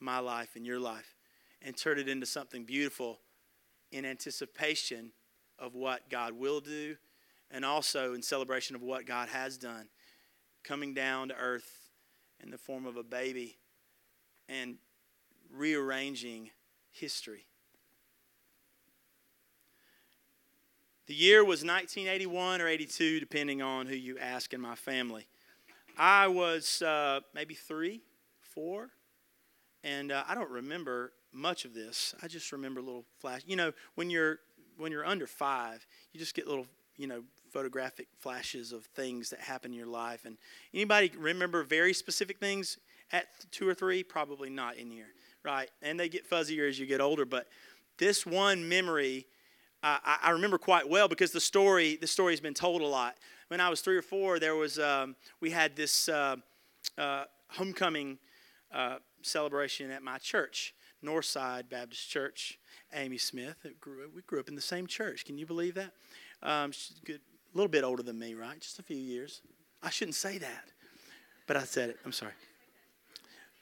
my 0.00 0.18
life 0.18 0.50
and 0.56 0.66
your 0.66 0.80
life 0.80 1.14
and 1.62 1.76
turn 1.76 1.98
it 1.98 2.08
into 2.08 2.26
something 2.26 2.64
beautiful 2.64 3.20
in 3.92 4.04
anticipation 4.04 5.12
of 5.58 5.74
what 5.74 6.08
God 6.08 6.32
will 6.32 6.60
do 6.60 6.96
and 7.50 7.64
also 7.64 8.14
in 8.14 8.22
celebration 8.22 8.76
of 8.76 8.82
what 8.82 9.06
God 9.06 9.28
has 9.28 9.56
done, 9.56 9.88
coming 10.64 10.94
down 10.94 11.28
to 11.28 11.34
earth 11.34 11.90
in 12.42 12.50
the 12.50 12.58
form 12.58 12.86
of 12.86 12.96
a 12.96 13.02
baby 13.02 13.58
and 14.48 14.76
rearranging 15.52 16.50
history. 16.90 17.46
The 21.06 21.14
year 21.14 21.42
was 21.42 21.64
1981 21.64 22.60
or 22.60 22.68
82, 22.68 23.18
depending 23.18 23.62
on 23.62 23.86
who 23.86 23.94
you 23.94 24.18
ask 24.18 24.52
in 24.52 24.60
my 24.60 24.74
family. 24.74 25.26
I 25.96 26.28
was 26.28 26.82
uh, 26.82 27.20
maybe 27.34 27.54
three, 27.54 28.02
four, 28.40 28.90
and 29.82 30.12
uh, 30.12 30.24
I 30.28 30.34
don't 30.34 30.50
remember 30.50 31.12
much 31.32 31.64
of 31.64 31.72
this. 31.72 32.14
I 32.22 32.28
just 32.28 32.52
remember 32.52 32.82
little 32.82 33.06
flash. 33.20 33.40
You 33.46 33.56
know, 33.56 33.72
when 33.94 34.10
you're 34.10 34.40
when 34.76 34.92
you're 34.92 35.06
under 35.06 35.26
five, 35.26 35.86
you 36.12 36.20
just 36.20 36.34
get 36.34 36.46
little 36.46 36.66
you 36.96 37.06
know 37.06 37.22
photographic 37.48 38.08
flashes 38.18 38.72
of 38.72 38.84
things 38.86 39.30
that 39.30 39.40
happen 39.40 39.72
in 39.72 39.78
your 39.78 39.86
life. 39.86 40.24
And 40.24 40.36
anybody 40.72 41.10
remember 41.16 41.62
very 41.62 41.92
specific 41.92 42.38
things 42.38 42.78
at 43.12 43.26
two 43.50 43.68
or 43.68 43.74
three? 43.74 44.02
Probably 44.02 44.50
not 44.50 44.76
in 44.76 44.90
here, 44.90 45.08
right? 45.44 45.70
And 45.82 45.98
they 45.98 46.08
get 46.08 46.28
fuzzier 46.28 46.68
as 46.68 46.78
you 46.78 46.86
get 46.86 47.00
older. 47.00 47.24
But 47.24 47.48
this 47.98 48.24
one 48.24 48.68
memory, 48.68 49.26
uh, 49.82 49.98
I, 50.04 50.18
I, 50.24 50.30
remember 50.30 50.58
quite 50.58 50.88
well 50.88 51.08
because 51.08 51.32
the 51.32 51.40
story 51.40 51.96
the 51.96 52.06
story 52.06 52.32
has 52.32 52.40
been 52.40 52.54
told 52.54 52.82
a 52.82 52.86
lot. 52.86 53.16
When 53.48 53.60
I 53.60 53.68
was 53.68 53.80
three 53.80 53.96
or 53.96 54.02
four, 54.02 54.38
there 54.38 54.56
was 54.56 54.78
um, 54.78 55.16
we 55.40 55.50
had 55.50 55.74
this 55.74 56.08
uh, 56.08 56.36
uh, 56.96 57.24
homecoming 57.50 58.18
uh, 58.72 58.96
celebration 59.22 59.90
at 59.90 60.02
my 60.02 60.18
church, 60.18 60.74
Northside 61.04 61.68
Baptist 61.68 62.08
Church. 62.08 62.58
Amy 62.94 63.18
Smith, 63.18 63.66
grew, 63.80 64.10
we 64.14 64.22
grew 64.22 64.40
up 64.40 64.48
in 64.48 64.54
the 64.54 64.60
same 64.60 64.86
church. 64.86 65.24
Can 65.24 65.36
you 65.36 65.46
believe 65.46 65.74
that? 65.74 65.92
Um, 66.42 66.72
she's 66.72 66.98
good, 67.04 67.20
a 67.58 67.60
little 67.60 67.70
bit 67.70 67.82
older 67.82 68.04
than 68.04 68.16
me, 68.16 68.34
right? 68.34 68.60
Just 68.60 68.78
a 68.78 68.84
few 68.84 68.96
years. 68.96 69.42
I 69.82 69.90
shouldn't 69.90 70.14
say 70.14 70.38
that, 70.38 70.64
but 71.48 71.56
I 71.56 71.64
said 71.64 71.90
it. 71.90 71.96
I'm 72.04 72.12
sorry. 72.12 72.32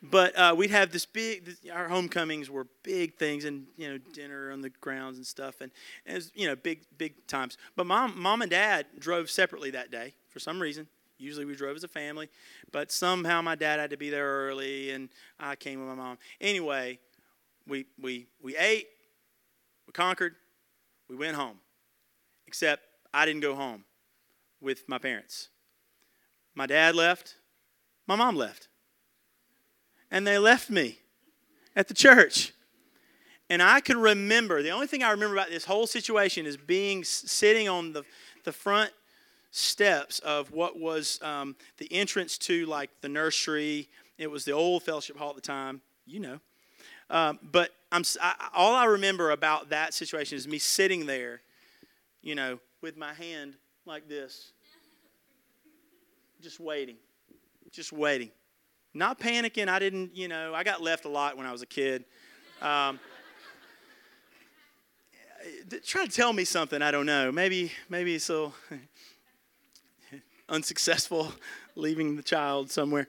But 0.02 0.38
uh, 0.38 0.54
we'd 0.54 0.70
have 0.70 0.92
this 0.92 1.06
big. 1.06 1.46
This, 1.46 1.56
our 1.72 1.88
homecomings 1.88 2.50
were 2.50 2.66
big 2.82 3.14
things, 3.14 3.46
and 3.46 3.64
you 3.78 3.88
know, 3.88 3.98
dinner 4.12 4.52
on 4.52 4.60
the 4.60 4.68
grounds 4.68 5.16
and 5.16 5.26
stuff, 5.26 5.62
and, 5.62 5.72
and 6.04 6.12
it 6.12 6.16
was 6.16 6.32
you 6.34 6.46
know 6.46 6.54
big 6.54 6.80
big 6.98 7.26
times. 7.26 7.56
But 7.74 7.86
mom, 7.86 8.20
mom 8.20 8.42
and 8.42 8.50
dad 8.50 8.84
drove 8.98 9.30
separately 9.30 9.70
that 9.70 9.90
day 9.90 10.12
for 10.28 10.40
some 10.40 10.60
reason. 10.60 10.86
Usually 11.16 11.46
we 11.46 11.56
drove 11.56 11.74
as 11.74 11.82
a 11.82 11.88
family, 11.88 12.28
but 12.72 12.92
somehow 12.92 13.40
my 13.40 13.54
dad 13.54 13.80
had 13.80 13.88
to 13.90 13.96
be 13.96 14.10
there 14.10 14.26
early, 14.26 14.90
and 14.90 15.08
I 15.40 15.56
came 15.56 15.80
with 15.80 15.88
my 15.88 15.94
mom. 15.94 16.18
Anyway, 16.38 16.98
we 17.66 17.86
we 17.98 18.26
we 18.42 18.58
ate, 18.58 18.88
we 19.86 19.94
conquered, 19.94 20.34
we 21.08 21.16
went 21.16 21.34
home. 21.34 21.60
Except 22.46 22.85
I 23.16 23.24
didn't 23.24 23.40
go 23.40 23.54
home. 23.54 23.84
with 24.60 24.88
my 24.88 24.98
parents. 24.98 25.48
My 26.54 26.66
dad 26.66 26.94
left, 26.94 27.36
my 28.06 28.16
mom 28.16 28.36
left. 28.36 28.68
And 30.10 30.26
they 30.26 30.38
left 30.38 30.70
me 30.70 30.98
at 31.74 31.88
the 31.88 31.94
church. 31.94 32.52
And 33.48 33.62
I 33.62 33.80
can 33.80 34.00
remember, 34.00 34.62
the 34.62 34.70
only 34.70 34.86
thing 34.86 35.02
I 35.02 35.10
remember 35.10 35.36
about 35.36 35.50
this 35.50 35.64
whole 35.64 35.86
situation 35.86 36.46
is 36.46 36.56
being 36.56 37.04
sitting 37.04 37.68
on 37.68 37.92
the, 37.92 38.04
the 38.44 38.52
front 38.52 38.92
steps 39.50 40.18
of 40.20 40.52
what 40.52 40.78
was 40.78 41.20
um, 41.22 41.56
the 41.78 41.92
entrance 41.92 42.38
to 42.38 42.66
like 42.66 42.90
the 43.02 43.08
nursery. 43.08 43.88
It 44.18 44.30
was 44.30 44.44
the 44.44 44.52
old 44.52 44.82
fellowship 44.82 45.16
hall 45.16 45.30
at 45.30 45.36
the 45.36 45.42
time, 45.42 45.80
you 46.06 46.20
know. 46.20 46.40
Um, 47.08 47.38
but 47.42 47.70
I'm, 47.92 48.02
I, 48.20 48.48
all 48.54 48.74
I 48.74 48.86
remember 48.86 49.30
about 49.30 49.68
that 49.70 49.94
situation 49.94 50.36
is 50.36 50.48
me 50.48 50.58
sitting 50.58 51.06
there, 51.06 51.42
you 52.20 52.34
know, 52.34 52.58
with 52.86 52.96
my 52.96 53.12
hand 53.12 53.54
like 53.84 54.08
this, 54.08 54.52
just 56.40 56.60
waiting, 56.60 56.94
just 57.72 57.92
waiting. 57.92 58.30
Not 58.94 59.18
panicking. 59.18 59.66
I 59.66 59.80
didn't, 59.80 60.14
you 60.14 60.28
know, 60.28 60.54
I 60.54 60.62
got 60.62 60.80
left 60.80 61.04
a 61.04 61.08
lot 61.08 61.36
when 61.36 61.46
I 61.48 61.50
was 61.50 61.62
a 61.62 61.66
kid. 61.66 62.04
Um, 62.62 63.00
try 65.84 66.06
to 66.06 66.12
tell 66.12 66.32
me 66.32 66.44
something 66.44 66.80
I 66.80 66.92
don't 66.92 67.06
know. 67.06 67.32
Maybe, 67.32 67.72
maybe 67.88 68.20
so 68.20 68.54
unsuccessful 70.48 71.32
leaving 71.74 72.14
the 72.14 72.22
child 72.22 72.70
somewhere. 72.70 73.08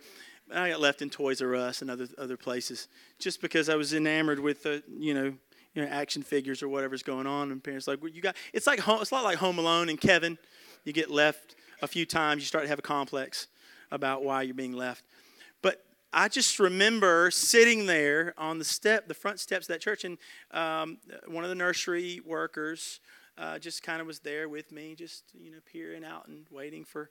I 0.51 0.71
got 0.71 0.79
left 0.79 1.03
in 1.03 1.11
Toys 1.11 1.39
R 1.39 1.53
Us 1.53 1.83
and 1.83 1.91
other 1.91 2.07
other 2.17 2.35
places 2.35 2.87
just 3.19 3.43
because 3.43 3.69
I 3.69 3.75
was 3.75 3.93
enamored 3.93 4.39
with 4.39 4.63
the 4.63 4.81
you 4.97 5.13
know 5.13 5.33
you 5.73 5.81
know 5.81 5.87
action 5.87 6.23
figures 6.23 6.63
or 6.63 6.69
whatever's 6.69 7.03
going 7.03 7.27
on. 7.27 7.51
And 7.51 7.63
parents 7.63 7.87
like, 7.87 8.01
well, 8.01 8.11
you 8.11 8.21
got 8.21 8.35
it's 8.53 8.67
like 8.67 8.79
home, 8.79 9.01
it's 9.01 9.11
a 9.11 9.15
lot 9.15 9.23
like 9.23 9.37
Home 9.37 9.59
Alone 9.59 9.89
and 9.89 9.99
Kevin. 9.99 10.37
You 10.83 10.93
get 10.93 11.09
left 11.09 11.55
a 11.81 11.87
few 11.87 12.05
times, 12.05 12.41
you 12.41 12.45
start 12.45 12.63
to 12.63 12.69
have 12.69 12.79
a 12.79 12.83
complex 12.83 13.47
about 13.91 14.23
why 14.23 14.41
you're 14.41 14.53
being 14.53 14.73
left. 14.73 15.03
But 15.61 15.83
I 16.13 16.27
just 16.27 16.59
remember 16.59 17.29
sitting 17.31 17.85
there 17.85 18.33
on 18.37 18.59
the 18.59 18.65
step, 18.65 19.07
the 19.07 19.13
front 19.13 19.39
steps 19.39 19.65
of 19.65 19.73
that 19.73 19.81
church, 19.81 20.03
and 20.03 20.17
um, 20.51 20.97
one 21.27 21.43
of 21.43 21.49
the 21.49 21.55
nursery 21.55 22.21
workers 22.25 22.99
uh, 23.37 23.59
just 23.59 23.83
kind 23.83 24.01
of 24.01 24.07
was 24.07 24.19
there 24.19 24.49
with 24.49 24.71
me, 24.71 24.95
just 24.95 25.23
you 25.33 25.51
know 25.51 25.59
peering 25.71 26.03
out 26.03 26.27
and 26.27 26.45
waiting 26.51 26.83
for 26.83 27.09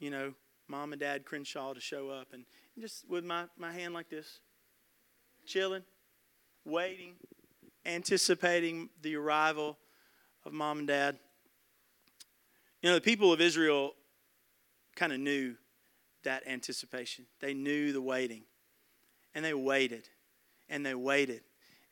you 0.00 0.10
know 0.10 0.34
mom 0.68 0.92
and 0.92 1.00
dad 1.00 1.24
Crenshaw 1.24 1.74
to 1.74 1.80
show 1.80 2.08
up, 2.08 2.28
and 2.32 2.44
just 2.78 3.08
with 3.08 3.24
my, 3.24 3.44
my 3.58 3.72
hand 3.72 3.94
like 3.94 4.08
this, 4.08 4.40
chilling, 5.46 5.82
waiting, 6.64 7.14
anticipating 7.84 8.88
the 9.02 9.16
arrival 9.16 9.78
of 10.44 10.52
mom 10.52 10.80
and 10.80 10.88
dad. 10.88 11.18
You 12.80 12.90
know, 12.90 12.94
the 12.96 13.00
people 13.00 13.32
of 13.32 13.40
Israel 13.40 13.92
kind 14.96 15.12
of 15.12 15.20
knew 15.20 15.54
that 16.24 16.46
anticipation. 16.46 17.26
They 17.40 17.54
knew 17.54 17.92
the 17.92 18.02
waiting. 18.02 18.42
And 19.34 19.44
they 19.44 19.54
waited, 19.54 20.08
and 20.68 20.84
they 20.84 20.94
waited, 20.94 21.42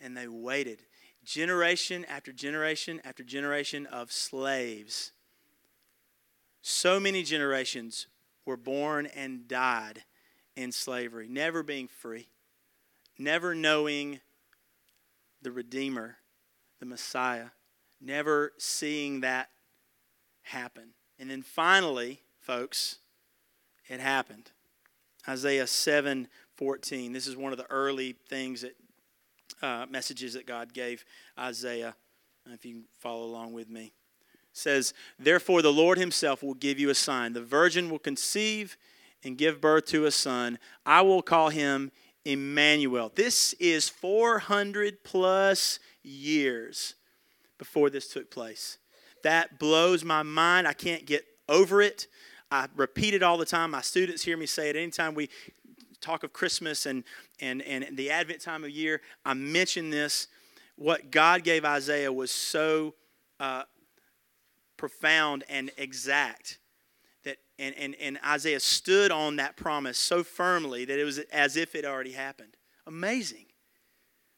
and 0.01 0.17
they 0.17 0.29
waited. 0.29 0.83
Generation 1.25 2.05
after 2.07 2.33
generation 2.33 3.01
after 3.05 3.23
generation 3.23 3.87
of 3.87 4.13
slaves. 4.13 5.13
So 6.63 7.01
many 7.01 7.23
generations 7.23 8.07
were 8.45 8.59
born 8.59 9.07
and 9.07 9.49
died 9.49 10.05
in 10.57 10.73
slavery, 10.73 11.29
never 11.29 11.63
being 11.63 11.89
free, 11.89 12.29
never 13.19 13.55
knowing 13.55 14.21
the 15.43 15.51
Redeemer, 15.51 16.17
the 16.79 16.87
Messiah, 16.87 17.47
never 18.01 18.53
seeing 18.59 19.21
that 19.21 19.51
happen. 20.43 20.91
And 21.19 21.31
then 21.31 21.43
finally, 21.43 22.21
folks, 22.41 22.99
it 23.89 24.01
happened. 24.01 24.51
Isaiah 25.29 25.67
7 25.67 26.29
14. 26.57 27.13
This 27.13 27.27
is 27.27 27.37
one 27.37 27.53
of 27.53 27.59
the 27.59 27.71
early 27.71 28.17
things 28.29 28.63
that 28.63 28.77
uh, 29.63 29.87
messages 29.89 30.35
that 30.35 30.47
God 30.47 30.73
gave 30.75 31.05
Isaiah. 31.39 31.97
If 32.53 32.65
you 32.65 32.83
follow 32.99 33.25
along 33.25 33.53
with 33.53 33.69
me, 33.69 33.85
it 33.85 33.93
says, 34.53 34.93
"Therefore 35.19 35.63
the 35.63 35.73
Lord 35.73 35.99
Himself 35.99 36.43
will 36.43 36.55
give 36.55 36.79
you 36.79 36.91
a 36.91 36.95
sign: 36.95 37.33
the 37.33 37.43
virgin 37.43 37.89
will 37.89 37.99
conceive 37.99 38.77
and 39.23 39.39
give 39.39 39.61
birth 39.61 39.87
to 39.87 40.07
a 40.07 40.11
son. 40.11 40.59
I 40.85 41.03
will 41.03 41.23
call 41.23 41.51
him 41.51 41.93
Emmanuel. 42.25 43.11
This 43.15 43.55
is 43.55 43.89
400 43.89 45.03
plus 45.05 45.79
years 46.03 46.95
before 47.59 47.91
this 47.91 48.09
took 48.09 48.31
place. 48.31 48.79
That 49.23 49.59
blows 49.59 50.05
my 50.05 50.23
mind. 50.23 50.67
I 50.67 50.73
can't 50.73 51.07
get 51.07 51.25
over 51.49 51.83
it. 51.83 52.07
I 52.51 52.69
repeat 52.75 53.15
it 53.15 53.23
all 53.23 53.39
the 53.39 53.45
time. 53.45 53.71
My 53.73 53.81
students 53.81 54.23
hear 54.23 54.37
me 54.37 54.47
say 54.47 54.71
it 54.71 54.77
anytime 54.77 55.15
we 55.15 55.29
talk 56.01 56.25
of 56.25 56.33
Christmas 56.33 56.87
and, 56.87 57.05
and, 57.41 57.63
and 57.63 57.97
the 57.97 58.11
Advent 58.11 58.41
time 58.41 58.65
of 58.65 58.71
year. 58.71 59.01
I 59.25 59.35
mention 59.35 59.91
this. 59.91 60.29
What 60.77 61.11
God 61.11 61.45
gave 61.45 61.65
Isaiah 61.65 62.13
was 62.13 62.31
so 62.31 62.95
uh, 63.39 63.65
profound 64.77 65.45
and 65.49 65.71
exact 65.77 66.59
and, 67.25 67.75
and, 67.75 67.95
and 68.01 68.19
Isaiah 68.25 68.61
stood 68.61 69.11
on 69.11 69.37
that 69.37 69.57
promise 69.57 69.99
so 69.99 70.25
firmly 70.25 70.85
that 70.87 70.99
it 70.99 71.05
was 71.05 71.19
as 71.33 71.57
if 71.57 71.75
it 71.75 71.85
already 71.85 72.13
happened. 72.13 72.57
Amazing. 72.87 73.47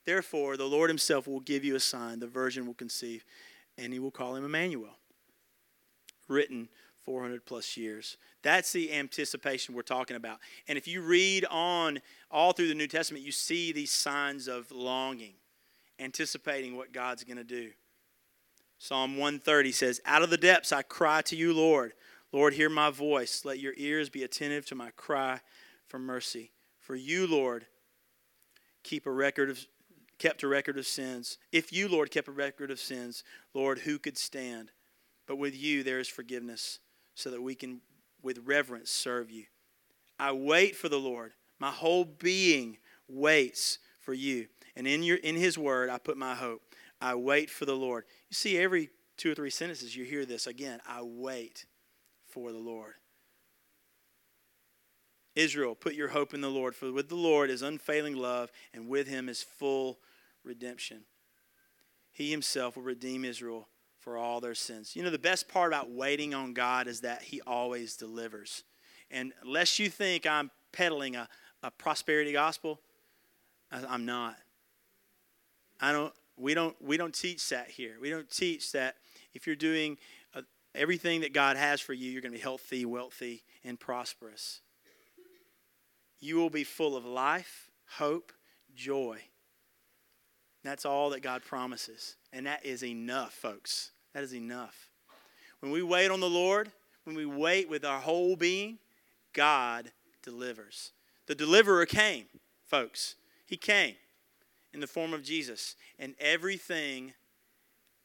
Therefore, 0.04 0.56
the 0.56 0.66
Lord 0.66 0.90
himself 0.90 1.28
will 1.28 1.40
give 1.40 1.64
you 1.64 1.76
a 1.76 1.80
sign. 1.80 2.18
The 2.18 2.26
virgin 2.26 2.66
will 2.66 2.74
conceive, 2.74 3.24
and 3.78 3.92
he 3.92 4.00
will 4.00 4.10
call 4.10 4.34
him 4.34 4.44
Emmanuel. 4.44 4.96
Written 6.26 6.68
400 7.04 7.44
plus 7.44 7.76
years. 7.76 8.16
That's 8.42 8.72
the 8.72 8.92
anticipation 8.92 9.74
we're 9.74 9.82
talking 9.82 10.16
about. 10.16 10.38
And 10.66 10.76
if 10.76 10.88
you 10.88 11.02
read 11.02 11.44
on 11.50 12.00
all 12.30 12.52
through 12.52 12.68
the 12.68 12.74
New 12.74 12.88
Testament, 12.88 13.24
you 13.24 13.32
see 13.32 13.72
these 13.72 13.92
signs 13.92 14.48
of 14.48 14.70
longing, 14.72 15.34
anticipating 16.00 16.76
what 16.76 16.92
God's 16.92 17.22
going 17.24 17.36
to 17.36 17.44
do. 17.44 17.70
Psalm 18.78 19.12
130 19.16 19.70
says, 19.70 20.00
Out 20.04 20.22
of 20.22 20.30
the 20.30 20.36
depths 20.36 20.72
I 20.72 20.82
cry 20.82 21.22
to 21.22 21.36
you, 21.36 21.52
Lord. 21.52 21.92
Lord, 22.32 22.54
hear 22.54 22.70
my 22.70 22.90
voice. 22.90 23.44
Let 23.44 23.60
your 23.60 23.74
ears 23.76 24.08
be 24.08 24.22
attentive 24.22 24.64
to 24.66 24.74
my 24.74 24.90
cry 24.96 25.40
for 25.86 25.98
mercy. 25.98 26.52
For 26.80 26.96
you, 26.96 27.26
Lord, 27.26 27.66
keep 28.82 29.06
a 29.06 29.10
record 29.10 29.50
of 29.50 29.66
kept 30.18 30.42
a 30.44 30.48
record 30.48 30.78
of 30.78 30.86
sins. 30.86 31.36
If 31.50 31.72
you, 31.72 31.88
Lord, 31.88 32.12
kept 32.12 32.28
a 32.28 32.32
record 32.32 32.70
of 32.70 32.78
sins, 32.78 33.24
Lord, 33.54 33.80
who 33.80 33.98
could 33.98 34.16
stand? 34.16 34.70
But 35.26 35.36
with 35.36 35.56
you 35.56 35.82
there 35.82 35.98
is 35.98 36.08
forgiveness, 36.08 36.78
so 37.14 37.30
that 37.30 37.42
we 37.42 37.54
can 37.54 37.80
with 38.22 38.38
reverence 38.44 38.90
serve 38.90 39.30
you. 39.30 39.44
I 40.18 40.32
wait 40.32 40.76
for 40.76 40.88
the 40.88 41.00
Lord. 41.00 41.32
My 41.58 41.70
whole 41.70 42.04
being 42.04 42.78
waits 43.08 43.78
for 44.00 44.14
you. 44.14 44.46
And 44.76 44.86
in 44.86 45.02
your 45.02 45.16
in 45.18 45.36
his 45.36 45.58
word 45.58 45.90
I 45.90 45.98
put 45.98 46.16
my 46.16 46.34
hope. 46.34 46.62
I 47.00 47.14
wait 47.16 47.50
for 47.50 47.64
the 47.64 47.74
Lord. 47.74 48.04
You 48.30 48.34
see 48.34 48.56
every 48.56 48.90
two 49.16 49.32
or 49.32 49.34
three 49.34 49.50
sentences 49.50 49.94
you 49.94 50.04
hear 50.04 50.24
this 50.24 50.46
again. 50.46 50.80
I 50.86 51.02
wait 51.02 51.66
for 52.32 52.50
the 52.50 52.58
Lord. 52.58 52.94
Israel, 55.34 55.74
put 55.74 55.94
your 55.94 56.08
hope 56.08 56.34
in 56.34 56.40
the 56.40 56.50
Lord, 56.50 56.74
for 56.74 56.92
with 56.92 57.08
the 57.08 57.14
Lord 57.14 57.50
is 57.50 57.62
unfailing 57.62 58.16
love, 58.16 58.50
and 58.74 58.88
with 58.88 59.06
him 59.06 59.28
is 59.28 59.42
full 59.42 59.98
redemption. 60.44 61.04
He 62.10 62.30
himself 62.30 62.76
will 62.76 62.82
redeem 62.82 63.24
Israel 63.24 63.68
for 63.98 64.16
all 64.16 64.40
their 64.40 64.54
sins. 64.54 64.94
You 64.94 65.02
know, 65.02 65.10
the 65.10 65.18
best 65.18 65.48
part 65.48 65.72
about 65.72 65.90
waiting 65.90 66.34
on 66.34 66.52
God 66.52 66.86
is 66.86 67.00
that 67.00 67.22
he 67.22 67.40
always 67.46 67.96
delivers. 67.96 68.64
And 69.10 69.32
unless 69.42 69.78
you 69.78 69.88
think 69.88 70.26
I'm 70.26 70.50
peddling 70.72 71.16
a, 71.16 71.28
a 71.62 71.70
prosperity 71.70 72.32
gospel, 72.32 72.80
I'm 73.70 74.04
not. 74.04 74.36
I 75.80 75.92
don't 75.92 76.12
we 76.36 76.54
don't 76.54 76.76
we 76.82 76.96
don't 76.96 77.14
teach 77.14 77.48
that 77.50 77.70
here. 77.70 77.96
We 78.00 78.10
don't 78.10 78.30
teach 78.30 78.72
that 78.72 78.96
if 79.34 79.46
you're 79.46 79.56
doing 79.56 79.98
everything 80.74 81.20
that 81.20 81.32
God 81.32 81.56
has 81.56 81.80
for 81.80 81.92
you, 81.92 82.10
you're 82.10 82.22
going 82.22 82.32
to 82.32 82.38
be 82.38 82.42
healthy, 82.42 82.84
wealthy, 82.84 83.42
and 83.64 83.78
prosperous. 83.78 84.60
You 86.20 86.36
will 86.36 86.50
be 86.50 86.64
full 86.64 86.96
of 86.96 87.04
life, 87.04 87.70
hope, 87.96 88.32
joy. 88.74 89.18
That's 90.64 90.86
all 90.86 91.10
that 91.10 91.22
God 91.22 91.42
promises. 91.42 92.16
And 92.32 92.46
that 92.46 92.64
is 92.64 92.84
enough, 92.84 93.34
folks. 93.34 93.90
That 94.14 94.22
is 94.22 94.34
enough. 94.34 94.90
When 95.60 95.72
we 95.72 95.82
wait 95.82 96.10
on 96.10 96.20
the 96.20 96.30
Lord, 96.30 96.70
when 97.04 97.16
we 97.16 97.26
wait 97.26 97.68
with 97.68 97.84
our 97.84 98.00
whole 98.00 98.36
being, 98.36 98.78
God 99.32 99.90
delivers. 100.22 100.92
The 101.26 101.34
deliverer 101.34 101.86
came, 101.86 102.26
folks. 102.64 103.16
He 103.46 103.56
came 103.56 103.96
in 104.72 104.80
the 104.80 104.86
form 104.86 105.12
of 105.12 105.22
Jesus. 105.22 105.74
And 105.98 106.14
everything, 106.20 107.14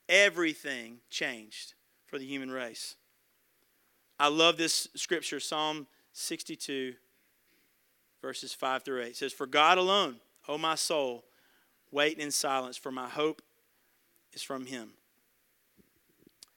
everything 0.10 1.00
changed 1.10 1.74
for 2.08 2.18
the 2.18 2.26
human 2.26 2.50
race. 2.50 2.96
I 4.20 4.30
love 4.30 4.58
this 4.58 4.88
scripture, 4.96 5.40
Psalm 5.40 5.86
62, 6.14 6.96
verses 8.22 8.54
5 8.54 8.84
through 8.84 9.04
8. 9.04 9.08
It 9.08 9.16
says, 9.18 9.34
For 9.34 9.46
God 9.46 9.78
alone, 9.78 10.16
O 10.48 10.58
my 10.58 10.76
soul, 10.76 11.26
wait 11.92 12.18
in 12.18 12.32
silence, 12.32 12.78
for 12.78 12.92
my 12.92 13.08
hope 13.08 13.42
is 14.34 14.42
from 14.42 14.66
him. 14.66 14.94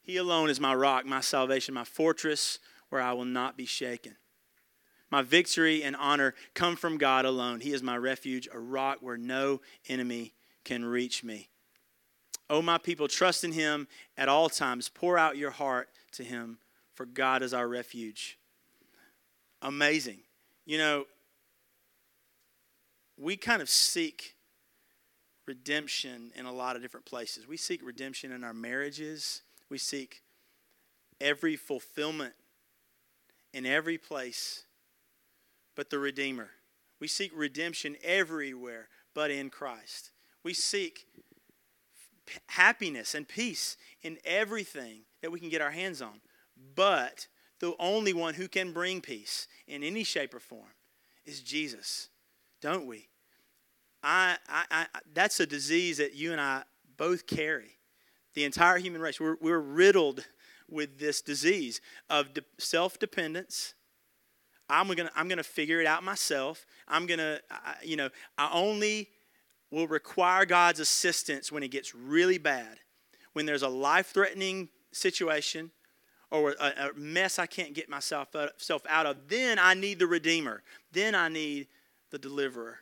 He 0.01 0.17
alone 0.17 0.49
is 0.49 0.59
my 0.59 0.75
rock, 0.75 1.05
my 1.05 1.21
salvation, 1.21 1.75
my 1.75 1.85
fortress, 1.85 2.59
where 2.89 3.03
I 3.03 3.13
will 3.13 3.27
not 3.27 3.57
be 3.57 3.67
shaken. 3.67 4.17
My 5.11 5.23
victory 5.23 5.83
and 5.83 5.97
honor 5.97 6.35
come 6.55 6.77
from 6.77 6.97
God 6.97 7.25
alone. 7.25 7.61
He 7.61 7.73
is 7.73 7.83
my 7.83 7.97
refuge, 7.97 8.49
a 8.53 8.59
rock 8.59 8.99
where 9.01 9.19
no 9.19 9.61
enemy 9.89 10.33
can 10.65 10.85
reach 10.85 11.23
me. 11.23 11.50
O 12.51 12.61
my 12.61 12.79
people, 12.79 13.07
trust 13.07 13.45
in 13.45 13.53
him 13.53 13.87
at 14.19 14.29
all 14.29 14.49
times. 14.49 14.89
Pour 14.89 15.17
out 15.17 15.37
your 15.37 15.53
heart 15.53 15.89
to 16.13 16.25
him, 16.25 16.59
for 16.95 17.07
God 17.07 17.43
is 17.43 17.55
our 17.55 17.69
refuge. 17.69 18.39
Amazing. 19.63 20.19
You 20.67 20.79
know, 20.79 21.05
we 23.17 23.37
kind 23.37 23.63
of 23.63 23.71
seek 23.71 24.35
redemption 25.47 26.33
in 26.35 26.45
a 26.45 26.53
lot 26.53 26.75
of 26.75 26.83
different 26.83 27.07
places. 27.07 27.47
We 27.47 27.57
seek 27.57 27.87
redemption 27.87 28.33
in 28.33 28.43
our 28.43 28.55
marriages, 28.55 29.43
we 29.69 29.79
seek 29.79 30.23
every 31.21 31.55
fulfillment 31.55 32.35
in 33.53 33.65
every 33.65 33.99
place 33.99 34.65
but 35.77 35.91
the 35.91 35.99
Redeemer. 35.99 36.51
We 36.99 37.09
seek 37.09 37.31
redemption 37.35 37.97
everywhere 38.03 38.89
but 39.15 39.31
in 39.31 39.51
Christ. 39.51 40.11
We 40.43 40.55
seek 40.55 41.07
happiness 42.49 43.15
and 43.15 43.27
peace 43.27 43.77
in 44.03 44.19
everything 44.25 45.03
that 45.23 45.31
we 45.31 45.41
can 45.41 45.49
get 45.49 45.61
our 45.61 45.71
hands 45.71 46.03
on. 46.03 46.21
But 46.75 47.27
the 47.61 47.75
only 47.79 48.13
one 48.13 48.35
who 48.35 48.49
can 48.49 48.73
bring 48.73 49.01
peace 49.01 49.47
in 49.67 49.83
any 49.83 50.05
shape 50.05 50.35
or 50.35 50.41
form 50.41 50.75
is 51.25 51.41
Jesus, 51.41 52.09
don't 52.61 52.87
we? 52.87 53.09
I, 54.03 54.37
I, 54.49 54.65
I, 54.71 54.87
that's 55.13 55.41
a 55.41 55.47
disease 55.47 55.99
that 55.99 56.15
you 56.15 56.33
and 56.33 56.41
I 56.41 56.63
both 56.97 57.27
carry. 57.27 57.77
The 58.35 58.45
entire 58.45 58.79
human 58.79 59.01
race, 59.01 59.21
we're, 59.21 59.37
we're 59.41 59.59
riddled 59.59 60.25
with 60.69 60.99
this 60.99 61.21
disease 61.21 61.81
of 62.09 62.33
de- 62.33 62.45
self 62.59 62.99
dependence. 62.99 63.75
I'm 64.69 64.87
gonna, 64.89 65.11
I'm 65.17 65.29
gonna 65.29 65.43
figure 65.43 65.81
it 65.81 65.87
out 65.87 66.05
myself. 66.05 66.65
I'm 66.87 67.07
gonna, 67.07 67.41
you 67.83 67.97
know, 67.97 68.09
I 68.39 68.51
only 68.53 69.09
will 69.71 69.87
require 69.87 70.45
God's 70.45 70.81
assistance 70.81 71.53
when 71.53 71.63
it 71.63 71.71
gets 71.71 71.95
really 71.95 72.39
bad, 72.39 72.79
when 73.33 73.47
there's 73.47 73.63
a 73.63 73.69
life 73.69 74.09
threatening 74.09 74.69
situation 74.93 75.71
or 76.31 76.55
a, 76.61 76.91
mess 76.95 77.39
I 77.39 77.47
can't 77.47 77.75
get 77.75 77.89
myself 77.89 78.29
out 78.89 79.07
of. 79.07 79.29
Then 79.29 79.59
I 79.59 79.75
need 79.75 79.99
the 79.99 80.07
Redeemer. 80.07 80.63
Then 80.93 81.15
I 81.15 81.29
need 81.29 81.67
the 82.11 82.19
Deliverer. 82.19 82.79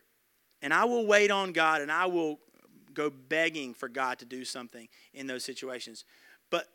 And 0.60 0.72
I 0.72 0.84
will 0.84 1.06
wait 1.06 1.30
on 1.30 1.52
God 1.52 1.80
and 1.80 1.90
I 1.90 2.06
will 2.06 2.40
go 2.92 3.10
begging 3.10 3.74
for 3.74 3.88
God 3.88 4.18
to 4.18 4.24
do 4.24 4.44
something 4.44 4.88
in 5.14 5.26
those 5.26 5.44
situations. 5.44 6.04
But 6.50 6.66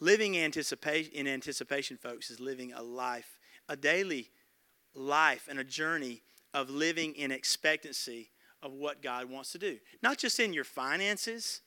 living 0.00 0.36
anticipation, 0.36 1.12
in 1.12 1.28
anticipation, 1.28 1.96
folks, 1.96 2.30
is 2.30 2.40
living 2.40 2.72
a 2.72 2.82
life, 2.82 3.38
a 3.68 3.76
daily 3.76 4.30
life 4.94 5.46
and 5.48 5.58
a 5.58 5.64
journey 5.64 6.22
of 6.52 6.68
living 6.68 7.14
in 7.14 7.30
expectancy 7.30 8.30
of 8.64 8.72
what 8.72 9.00
God 9.00 9.30
wants 9.30 9.52
to 9.52 9.58
do. 9.58 9.78
Not 10.02 10.18
just 10.18 10.40
in 10.40 10.52
your 10.52 10.64
finances, 10.64 11.60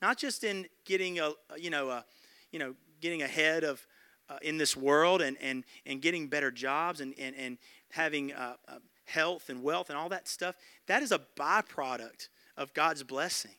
not 0.00 0.16
just 0.16 0.42
in 0.44 0.66
getting 0.86 1.18
a 1.18 1.32
you 1.58 1.68
know 1.68 1.90
a, 1.90 2.04
you 2.50 2.58
know 2.58 2.74
getting 3.00 3.20
ahead 3.20 3.64
of 3.64 3.86
uh, 4.28 4.38
in 4.42 4.56
this 4.56 4.76
world 4.76 5.20
and, 5.20 5.36
and, 5.40 5.64
and 5.86 6.00
getting 6.00 6.28
better 6.28 6.50
jobs 6.50 7.00
and, 7.00 7.14
and, 7.18 7.34
and 7.36 7.58
having 7.90 8.32
uh, 8.32 8.54
uh, 8.68 8.78
health 9.04 9.50
and 9.50 9.62
wealth 9.62 9.90
and 9.90 9.98
all 9.98 10.08
that 10.08 10.28
stuff. 10.28 10.54
That 10.86 11.02
is 11.02 11.12
a 11.12 11.20
byproduct 11.36 12.28
of 12.56 12.72
God's 12.74 13.02
blessing. 13.02 13.54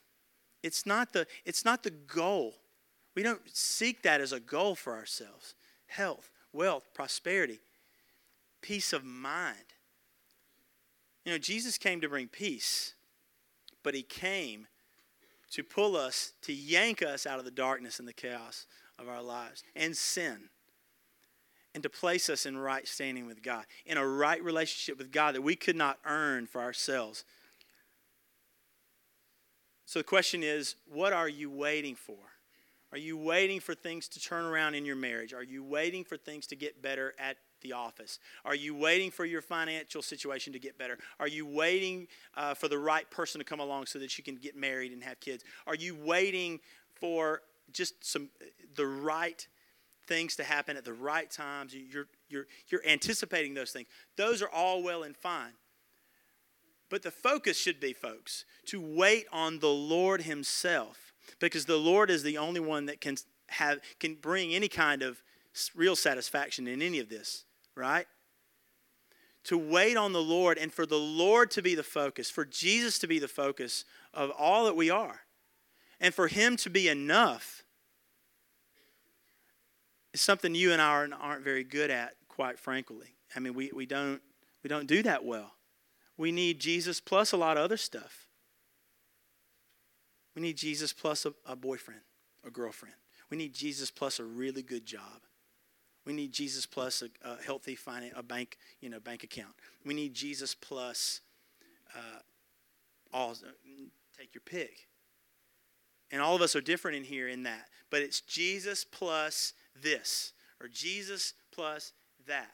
It's 0.63 0.86
not 0.86 1.13
the, 1.13 1.27
it's 1.45 1.63
not 1.63 1.84
the 1.84 1.91
goal. 1.91 2.55
We 3.15 3.23
don't 3.23 3.41
seek 3.45 4.01
that 4.03 4.21
as 4.21 4.34
a 4.34 4.39
goal 4.39 4.75
for 4.75 4.95
ourselves. 4.95 5.53
Health, 5.88 6.31
wealth, 6.51 6.88
prosperity, 6.93 7.60
peace 8.62 8.91
of 8.91 9.05
mind. 9.05 9.74
You 11.25 11.31
know, 11.31 11.38
Jesus 11.39 11.77
came 11.77 12.01
to 12.01 12.09
bring 12.09 12.27
peace, 12.27 12.93
but 13.83 13.95
he 13.95 14.03
came 14.03 14.67
to 15.51 15.63
pull 15.63 15.97
us, 15.97 16.33
to 16.43 16.53
yank 16.53 17.01
us 17.01 17.25
out 17.25 17.39
of 17.39 17.45
the 17.45 17.51
darkness 17.51 17.99
and 17.99 18.07
the 18.07 18.13
chaos 18.13 18.67
of 18.99 19.09
our 19.09 19.21
lives 19.21 19.63
and 19.75 19.97
sin, 19.97 20.49
and 21.73 21.81
to 21.81 21.89
place 21.89 22.29
us 22.29 22.45
in 22.45 22.57
right 22.57 22.88
standing 22.88 23.25
with 23.25 23.41
God, 23.41 23.65
in 23.85 23.97
a 23.97 24.07
right 24.07 24.41
relationship 24.43 24.97
with 24.97 25.11
God 25.11 25.35
that 25.35 25.41
we 25.41 25.55
could 25.55 25.75
not 25.75 25.97
earn 26.05 26.45
for 26.45 26.61
ourselves. 26.61 27.25
So 29.85 29.99
the 29.99 30.03
question 30.03 30.43
is 30.43 30.75
what 30.88 31.11
are 31.11 31.29
you 31.29 31.49
waiting 31.49 31.95
for? 31.95 32.17
Are 32.91 32.97
you 32.97 33.17
waiting 33.17 33.59
for 33.59 33.73
things 33.73 34.07
to 34.09 34.19
turn 34.19 34.45
around 34.45 34.75
in 34.75 34.85
your 34.85 34.95
marriage? 34.95 35.33
Are 35.33 35.43
you 35.43 35.63
waiting 35.63 36.03
for 36.03 36.17
things 36.17 36.47
to 36.47 36.55
get 36.55 36.81
better 36.81 37.13
at 37.19 37.38
the 37.62 37.74
office? 37.74 38.20
Are 38.44 38.56
you 38.56 38.76
waiting 38.76 39.12
for 39.12 39.26
your 39.26 39.41
financial 39.41 40.02
situation 40.02 40.54
to 40.54 40.60
get 40.60 40.78
better? 40.78 40.98
Are 41.20 41.28
you 41.28 41.46
waiting 41.46 42.08
uh, 42.36 42.54
for 42.54 42.68
the 42.68 42.78
right 42.78 43.10
person 43.10 43.39
to 43.39 43.46
come 43.46 43.60
along 43.60 43.88
so 43.88 44.00
that 44.00 44.18
you 44.18 44.24
can 44.24 44.36
get 44.36 44.56
married 44.56 44.91
and 44.91 45.04
have 45.04 45.20
kids? 45.20 45.44
Are 45.68 45.76
you 45.76 45.96
waiting 45.96 46.60
for 46.94 47.41
just 47.72 48.04
some 48.04 48.30
the 48.76 48.86
right 48.86 49.48
things 50.08 50.36
to 50.36 50.44
happen 50.44 50.78
at 50.78 50.86
the 50.86 50.94
right 50.94 51.30
times? 51.30 51.74
You're 51.74 52.08
you're 52.30 52.48
you're 52.68 52.86
anticipating 52.88 53.54
those 53.54 53.72
things. 53.72 53.88
Those 54.18 54.41
are 54.41 54.50
all 54.50 54.84
well 54.84 55.04
and 55.04 55.15
fine. 55.15 55.54
But 56.89 57.02
the 57.02 57.12
focus 57.12 57.58
should 57.58 57.80
be, 57.80 57.94
folks, 57.94 58.46
to 58.68 58.80
wait 58.80 59.26
on 59.32 59.60
the 59.60 59.70
Lord 59.70 60.22
Himself, 60.22 61.13
because 61.39 61.65
the 61.65 61.78
Lord 61.78 62.12
is 62.12 62.22
the 62.22 62.38
only 62.38 62.60
one 62.60 62.86
that 62.86 63.02
can 63.02 63.18
have 63.48 63.80
can 64.00 64.15
bring 64.15 64.54
any 64.54 64.68
kind 64.68 65.02
of 65.02 65.22
real 65.76 65.96
satisfaction 65.96 66.68
in 66.68 66.82
any 66.82 67.00
of 67.00 67.10
this 67.10 67.46
right? 67.76 68.08
To 69.46 69.58
wait 69.58 69.98
on 69.98 70.13
the 70.13 70.22
Lord 70.22 70.58
and 70.58 70.74
for 70.74 70.86
the 70.86 70.98
Lord 70.98 71.52
to 71.52 71.62
be 71.62 71.76
the 71.76 71.84
focus, 71.84 72.30
for 72.30 72.46
Jesus 72.46 72.98
to 73.00 73.08
be 73.08 73.20
the 73.20 73.28
focus 73.28 73.86
of 74.13 74.32
all 74.32 74.65
that 74.65 74.76
we 74.76 74.89
are, 74.89 75.22
and 76.00 76.13
for 76.13 76.28
Him 76.28 76.58
to 76.58 76.70
be 76.70 76.88
enough 76.88 77.63
is 80.13 80.22
something 80.22 80.56
you 80.56 80.72
and 80.72 80.82
I 80.82 80.88
aren't, 80.88 81.13
aren't 81.13 81.44
very 81.44 81.63
good 81.63 81.91
at, 81.91 82.15
quite 82.28 82.58
frankly. 82.58 83.15
I 83.36 83.39
mean, 83.39 83.54
we, 83.54 83.72
we, 83.74 83.86
don't, 83.86 84.22
we 84.63 84.70
don't 84.70 84.88
do 84.88 85.04
that 85.04 85.26
well. 85.26 85.52
We 86.18 86.32
need 86.32 86.60
Jesus 86.60 87.02
plus 87.02 87.34
a 87.34 87.38
lot 87.38 87.58
of 87.58 87.63
other 87.63 87.78
stuff. 87.78 88.28
We 90.34 90.41
need 90.41 90.58
Jesus 90.58 90.94
plus 90.94 91.26
a, 91.26 91.34
a 91.46 91.56
boyfriend, 91.56 92.02
a 92.46 92.50
girlfriend. 92.50 92.96
We 93.30 93.38
need 93.38 93.54
Jesus 93.54 93.91
plus 93.91 94.20
a 94.20 94.24
really 94.24 94.62
good 94.62 94.86
job. 94.86 95.22
We 96.06 96.13
need 96.13 96.32
Jesus 96.32 96.65
plus 96.65 97.02
a, 97.02 97.10
a 97.28 97.41
healthy 97.41 97.78
a 98.15 98.24
bank, 98.24 98.58
you 98.80 98.89
know, 98.89 99.00
bank 99.00 99.24
account. 99.24 99.54
We 99.84 99.94
need 99.94 100.13
Jesus 100.13 100.54
plus 100.54 101.22
uh, 101.96 102.20
all. 103.12 103.36
Take 104.18 104.34
your 104.34 104.44
pick. 104.46 104.88
And 106.12 106.22
all 106.22 106.36
of 106.36 106.41
us 106.41 106.56
are 106.56 106.62
different 106.62 106.98
in 106.98 107.04
here 107.04 107.28
in 107.28 107.44
that. 107.44 107.68
But 107.89 108.02
it's 108.02 108.22
Jesus 108.22 108.84
plus 108.84 109.54
this, 109.82 110.34
or 110.62 110.68
Jesus 110.68 111.34
plus 111.52 111.91
that. 112.28 112.52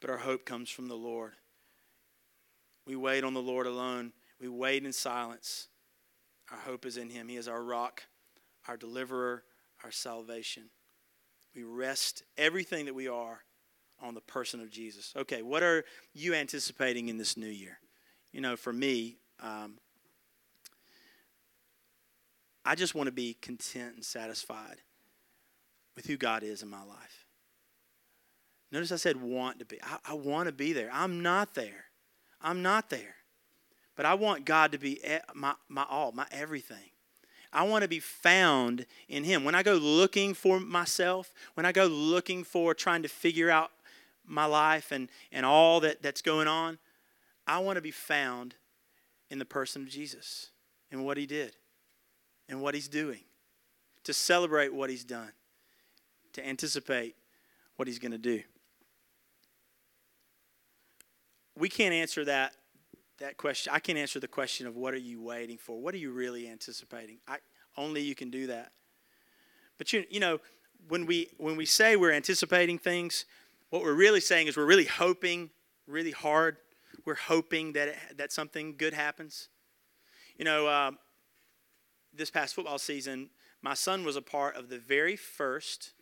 But 0.00 0.10
our 0.10 0.18
hope 0.18 0.44
comes 0.44 0.70
from 0.70 0.88
the 0.88 0.96
Lord. 0.96 1.32
We 2.86 2.96
wait 2.96 3.22
on 3.22 3.34
the 3.34 3.42
Lord 3.42 3.66
alone. 3.66 4.12
We 4.40 4.48
wait 4.48 4.84
in 4.84 4.92
silence. 4.92 5.68
Our 6.50 6.58
hope 6.58 6.84
is 6.84 6.96
in 6.96 7.10
Him. 7.10 7.28
He 7.28 7.36
is 7.36 7.46
our 7.46 7.62
rock, 7.62 8.02
our 8.66 8.76
deliverer, 8.76 9.44
our 9.84 9.92
salvation. 9.92 10.64
We 11.54 11.64
rest 11.64 12.22
everything 12.38 12.86
that 12.86 12.94
we 12.94 13.08
are 13.08 13.42
on 14.00 14.14
the 14.14 14.20
person 14.20 14.60
of 14.60 14.70
Jesus. 14.70 15.12
Okay, 15.16 15.42
what 15.42 15.62
are 15.62 15.84
you 16.12 16.34
anticipating 16.34 17.08
in 17.08 17.18
this 17.18 17.36
new 17.36 17.46
year? 17.46 17.78
You 18.32 18.40
know, 18.40 18.56
for 18.56 18.72
me, 18.72 19.18
um, 19.40 19.78
I 22.64 22.74
just 22.74 22.94
want 22.94 23.06
to 23.06 23.12
be 23.12 23.34
content 23.40 23.94
and 23.94 24.04
satisfied 24.04 24.76
with 25.94 26.06
who 26.06 26.16
God 26.16 26.42
is 26.42 26.62
in 26.62 26.68
my 26.68 26.82
life. 26.82 27.26
Notice 28.70 28.92
I 28.92 28.96
said 28.96 29.20
want 29.20 29.58
to 29.58 29.66
be. 29.66 29.78
I, 29.82 29.98
I 30.10 30.14
want 30.14 30.46
to 30.46 30.52
be 30.52 30.72
there. 30.72 30.88
I'm 30.92 31.22
not 31.22 31.54
there. 31.54 31.84
I'm 32.40 32.62
not 32.62 32.88
there. 32.88 33.16
But 33.94 34.06
I 34.06 34.14
want 34.14 34.46
God 34.46 34.72
to 34.72 34.78
be 34.78 35.00
my, 35.34 35.54
my 35.68 35.84
all, 35.88 36.12
my 36.12 36.26
everything. 36.30 36.91
I 37.52 37.64
want 37.64 37.82
to 37.82 37.88
be 37.88 38.00
found 38.00 38.86
in 39.08 39.24
Him. 39.24 39.44
When 39.44 39.54
I 39.54 39.62
go 39.62 39.74
looking 39.74 40.32
for 40.34 40.58
myself, 40.58 41.32
when 41.54 41.66
I 41.66 41.72
go 41.72 41.86
looking 41.86 42.44
for 42.44 42.74
trying 42.74 43.02
to 43.02 43.08
figure 43.08 43.50
out 43.50 43.70
my 44.26 44.46
life 44.46 44.92
and, 44.92 45.08
and 45.30 45.44
all 45.44 45.80
that, 45.80 46.02
that's 46.02 46.22
going 46.22 46.48
on, 46.48 46.78
I 47.46 47.58
want 47.58 47.76
to 47.76 47.82
be 47.82 47.90
found 47.90 48.54
in 49.30 49.38
the 49.38 49.44
person 49.44 49.82
of 49.82 49.88
Jesus 49.88 50.50
and 50.90 51.04
what 51.04 51.16
He 51.16 51.26
did 51.26 51.56
and 52.48 52.62
what 52.62 52.74
He's 52.74 52.88
doing, 52.88 53.20
to 54.04 54.14
celebrate 54.14 54.72
what 54.72 54.88
He's 54.88 55.04
done, 55.04 55.32
to 56.32 56.46
anticipate 56.46 57.16
what 57.76 57.86
He's 57.86 57.98
going 57.98 58.12
to 58.12 58.18
do. 58.18 58.42
We 61.54 61.68
can't 61.68 61.92
answer 61.92 62.24
that 62.24 62.54
that 63.22 63.36
question. 63.36 63.72
I 63.72 63.78
can 63.78 63.96
answer 63.96 64.20
the 64.20 64.28
question 64.28 64.66
of 64.66 64.76
what 64.76 64.92
are 64.94 64.98
you 64.98 65.22
waiting 65.22 65.56
for? 65.56 65.80
What 65.80 65.94
are 65.94 65.98
you 65.98 66.10
really 66.10 66.48
anticipating? 66.48 67.18
I, 67.26 67.38
only 67.76 68.02
you 68.02 68.14
can 68.14 68.30
do 68.30 68.48
that. 68.48 68.72
But 69.78 69.92
you, 69.92 70.04
you 70.10 70.20
know, 70.20 70.40
when 70.88 71.06
we 71.06 71.28
when 71.38 71.56
we 71.56 71.64
say 71.64 71.96
we're 71.96 72.12
anticipating 72.12 72.78
things, 72.78 73.24
what 73.70 73.82
we're 73.82 73.94
really 73.94 74.20
saying 74.20 74.48
is 74.48 74.56
we're 74.56 74.66
really 74.66 74.84
hoping 74.84 75.50
really 75.86 76.10
hard. 76.10 76.56
We're 77.04 77.14
hoping 77.14 77.72
that 77.72 77.88
it, 77.88 77.96
that 78.16 78.32
something 78.32 78.74
good 78.76 78.92
happens. 78.92 79.48
You 80.36 80.44
know, 80.44 80.66
uh, 80.66 80.90
this 82.12 82.30
past 82.30 82.54
football 82.54 82.78
season, 82.78 83.30
my 83.62 83.74
son 83.74 84.04
was 84.04 84.16
a 84.16 84.22
part 84.22 84.56
of 84.56 84.68
the 84.68 84.78
very 84.78 85.16
first 85.16 85.92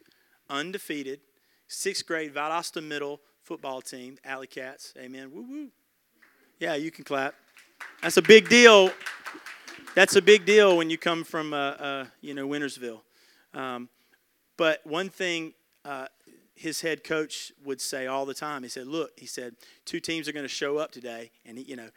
undefeated 0.48 1.20
sixth 1.68 2.06
grade 2.06 2.34
Valdosta 2.34 2.82
Middle 2.82 3.20
football 3.42 3.82
team, 3.82 4.16
Alley 4.24 4.46
Cats. 4.46 4.94
Amen. 4.98 5.30
Woo 5.32 5.42
woo. 5.42 5.70
Yeah, 6.60 6.74
you 6.74 6.90
can 6.90 7.04
clap. 7.04 7.34
That's 8.02 8.18
a 8.18 8.22
big 8.22 8.50
deal. 8.50 8.90
That's 9.94 10.16
a 10.16 10.20
big 10.20 10.44
deal 10.44 10.76
when 10.76 10.90
you 10.90 10.98
come 10.98 11.24
from, 11.24 11.54
uh, 11.54 11.56
uh, 11.56 12.04
you 12.20 12.34
know, 12.34 12.46
Wintersville. 12.46 13.00
Um, 13.54 13.88
but 14.58 14.86
one 14.86 15.08
thing 15.08 15.54
uh, 15.86 16.08
his 16.54 16.82
head 16.82 17.02
coach 17.02 17.50
would 17.64 17.80
say 17.80 18.08
all 18.08 18.26
the 18.26 18.34
time, 18.34 18.62
he 18.62 18.68
said, 18.68 18.86
"Look," 18.86 19.18
he 19.18 19.24
said, 19.24 19.56
two 19.86 20.00
teams 20.00 20.28
are 20.28 20.32
going 20.32 20.44
to 20.44 20.48
show 20.48 20.76
up 20.76 20.92
today, 20.92 21.30
and 21.46 21.56
he, 21.56 21.64
you 21.64 21.76
know, 21.76 21.88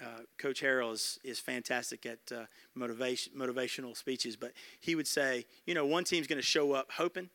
uh, 0.00 0.20
Coach 0.38 0.62
Harrell 0.62 0.92
is, 0.92 1.18
is 1.24 1.40
fantastic 1.40 2.06
at 2.06 2.20
uh, 2.30 2.44
motivation, 2.76 3.32
motivational 3.36 3.96
speeches, 3.96 4.36
but 4.36 4.52
he 4.78 4.94
would 4.94 5.08
say, 5.08 5.44
you 5.66 5.74
know, 5.74 5.86
one 5.86 6.04
team's 6.04 6.28
going 6.28 6.40
to 6.40 6.46
show 6.46 6.70
up 6.70 6.92
hoping, 6.92 7.30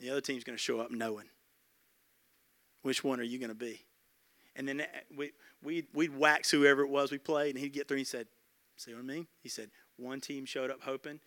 the 0.00 0.08
other 0.08 0.22
team's 0.22 0.44
going 0.44 0.56
to 0.56 0.62
show 0.62 0.80
up 0.80 0.90
knowing. 0.90 1.26
Which 2.80 3.04
one 3.04 3.20
are 3.20 3.24
you 3.24 3.38
going 3.38 3.50
to 3.50 3.54
be? 3.54 3.84
And 4.56 4.66
then 4.66 4.80
uh, 4.80 4.84
we, 5.14 5.32
we'd, 5.62 5.86
we'd 5.92 6.16
wax 6.16 6.50
whoever 6.50 6.82
it 6.82 6.88
was 6.88 7.10
we 7.10 7.18
played, 7.18 7.54
and 7.54 7.62
he'd 7.62 7.72
get 7.72 7.88
through 7.88 7.96
and 7.96 8.00
he 8.00 8.04
said, 8.04 8.26
See 8.76 8.92
what 8.92 9.00
I 9.00 9.02
mean? 9.04 9.26
He 9.42 9.48
said, 9.48 9.70
one 9.96 10.20
team 10.20 10.44
showed 10.44 10.70
up 10.70 10.82
hoping, 10.82 11.20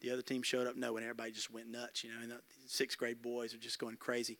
the 0.00 0.10
other 0.10 0.22
team 0.22 0.42
showed 0.42 0.66
up 0.66 0.76
knowing. 0.76 1.02
Everybody 1.02 1.32
just 1.32 1.50
went 1.50 1.68
nuts, 1.68 2.04
you 2.04 2.10
know, 2.10 2.20
and 2.22 2.30
the 2.30 2.40
sixth 2.66 2.98
grade 2.98 3.22
boys 3.22 3.54
are 3.54 3.58
just 3.58 3.78
going 3.78 3.96
crazy. 3.96 4.38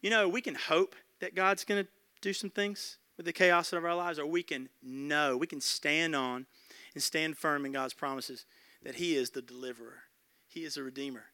You 0.00 0.10
know, 0.10 0.28
we 0.28 0.40
can 0.40 0.54
hope 0.54 0.94
that 1.20 1.34
God's 1.34 1.64
going 1.64 1.84
to 1.84 1.90
do 2.20 2.32
some 2.32 2.50
things 2.50 2.98
with 3.16 3.26
the 3.26 3.32
chaos 3.32 3.72
of 3.72 3.84
our 3.84 3.94
lives, 3.94 4.18
or 4.18 4.26
we 4.26 4.42
can 4.42 4.68
know, 4.82 5.36
we 5.36 5.46
can 5.46 5.60
stand 5.60 6.14
on 6.14 6.46
and 6.94 7.02
stand 7.02 7.36
firm 7.36 7.66
in 7.66 7.72
God's 7.72 7.94
promises 7.94 8.44
that 8.84 8.96
He 8.96 9.16
is 9.16 9.30
the 9.30 9.42
deliverer, 9.42 10.02
He 10.48 10.64
is 10.64 10.74
the 10.74 10.82
redeemer, 10.84 11.26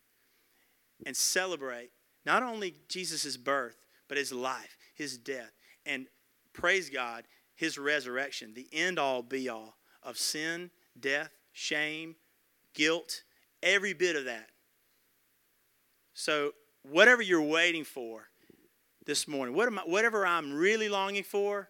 and 1.04 1.16
celebrate 1.16 1.90
not 2.24 2.42
only 2.42 2.74
Jesus' 2.88 3.36
birth, 3.36 3.76
but 4.08 4.16
His 4.16 4.32
life, 4.32 4.76
His 4.94 5.18
death, 5.18 5.52
and 5.84 6.06
praise 6.54 6.88
God, 6.88 7.24
His 7.54 7.76
resurrection, 7.76 8.54
the 8.54 8.68
end 8.72 8.98
all 8.98 9.22
be 9.22 9.48
all 9.48 9.76
of 10.02 10.16
sin, 10.16 10.70
death, 10.98 11.30
shame, 11.52 12.16
guilt, 12.72 13.22
every 13.62 13.92
bit 13.92 14.16
of 14.16 14.24
that. 14.24 14.48
So, 16.14 16.52
whatever 16.82 17.22
you're 17.22 17.42
waiting 17.42 17.84
for 17.84 18.28
this 19.04 19.28
morning, 19.28 19.54
whatever 19.54 20.26
I'm 20.26 20.52
really 20.52 20.88
longing 20.88 21.24
for, 21.24 21.68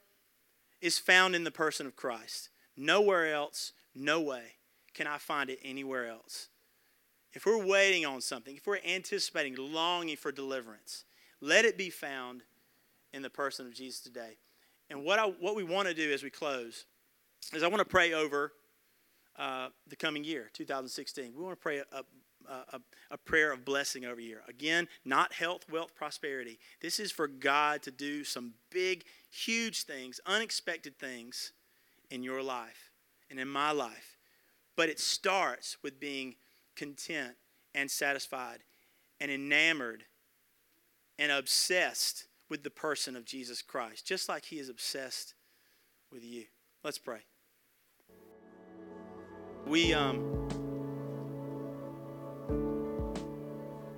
is 0.81 0.99
found 0.99 1.35
in 1.35 1.45
the 1.45 1.51
person 1.51 1.87
of 1.87 1.97
Christ. 1.97 2.51
Nowhere 2.77 3.33
else, 3.33 3.73
no 3.95 4.21
way 4.21 4.57
can 4.93 5.07
I 5.07 5.19
find 5.19 5.51
it 5.51 5.59
anywhere 5.65 6.09
else. 6.09 6.49
If 7.33 7.47
we're 7.47 7.65
waiting 7.65 8.07
on 8.07 8.21
something, 8.21 8.57
if 8.57 8.67
we're 8.67 8.79
anticipating, 8.87 9.57
longing 9.57 10.17
for 10.17 10.31
deliverance, 10.31 11.05
let 11.41 11.65
it 11.65 11.77
be 11.77 11.91
found 11.91 12.43
in 13.13 13.23
the 13.23 13.31
person 13.31 13.67
of 13.67 13.75
Jesus 13.75 14.01
today. 14.01 14.37
And 14.91 15.05
what, 15.05 15.19
I, 15.19 15.27
what 15.27 15.57
we 15.57 15.65
want 15.65 15.89
to 15.89 15.95
do 15.95 16.13
as 16.13 16.23
we 16.23 16.31
close 16.31 16.87
is 17.53 17.63
I 17.63 17.69
want 17.69 17.81
to 17.81 17.85
pray 17.85 18.13
over 18.13 18.53
uh, 19.37 19.69
the 19.89 19.97
coming 19.97 20.25
year, 20.25 20.51
2016. 20.53 21.33
We 21.37 21.43
want 21.43 21.59
to 21.59 21.63
pray 21.63 21.79
a, 21.79 22.05
a, 22.49 22.81
a, 23.11 23.19
prayer 23.19 23.53
of 23.53 23.65
blessing 23.65 24.05
over 24.05 24.21
here. 24.21 24.43
Again, 24.49 24.87
not 25.05 25.33
health, 25.33 25.65
wealth, 25.71 25.95
prosperity. 25.95 26.59
This 26.81 27.01
is 27.01 27.11
for 27.11 27.27
God 27.27 27.83
to 27.83 27.91
do 27.91 28.25
some 28.25 28.55
big, 28.71 29.05
huge 29.31 29.85
things, 29.85 30.21
unexpected 30.27 30.99
things 30.99 31.53
in 32.11 32.23
your 32.23 32.43
life 32.43 32.93
and 33.31 33.41
in 33.41 33.49
my 33.49 33.73
life. 33.73 34.19
But 34.77 34.89
it 34.89 35.01
starts 35.01 35.79
with 35.83 36.01
being 36.01 36.37
content 36.77 37.35
and 37.75 37.91
satisfied 37.91 38.59
and 39.21 39.31
enamored 39.31 40.05
and 41.19 41.33
obsessed 41.33 42.27
with 42.49 42.63
the 42.63 42.71
person 42.71 43.17
of 43.17 43.25
Jesus 43.25 43.63
Christ, 43.63 44.07
just 44.07 44.29
like 44.29 44.45
He 44.47 44.59
is 44.59 44.69
obsessed 44.69 45.35
with 46.13 46.25
you. 46.25 46.45
Let's 46.83 46.99
pray. 46.99 47.21
We 49.67 49.95
um 49.95 50.49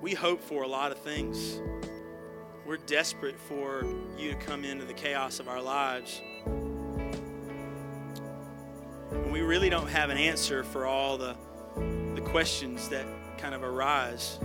we 0.01 0.15
hope 0.15 0.41
for 0.41 0.63
a 0.63 0.69
lot 0.69 0.93
of 0.93 0.99
things. 0.99 1.61
We're 2.65 2.77
desperate 2.77 3.39
for 3.39 3.85
you 4.17 4.31
to 4.31 4.37
come 4.37 4.65
into 4.65 4.85
the 4.85 4.95
chaos 4.95 5.41
of 5.41 5.49
our 5.49 5.61
lives. 5.61 6.21
And 9.11 9.33
we 9.33 9.41
really 9.41 9.69
don't 9.69 9.89
have 9.89 10.11
an 10.11 10.17
answer 10.17 10.63
for 10.63 10.87
all 10.87 11.17
the, 11.17 11.37
the 12.15 12.21
questions 12.21 12.89
that 12.89 13.07
kind 13.39 13.55
of 13.55 13.63
arise. 13.63 14.39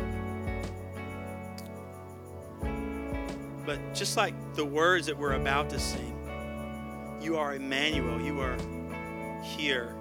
But 3.65 3.93
just 3.93 4.17
like 4.17 4.33
the 4.55 4.65
words 4.65 5.05
that 5.05 5.17
we're 5.17 5.33
about 5.33 5.69
to 5.69 5.79
sing, 5.79 6.17
you 7.21 7.37
are 7.37 7.55
Emmanuel. 7.55 8.19
You 8.19 8.41
are 8.41 8.57
here 9.43 9.95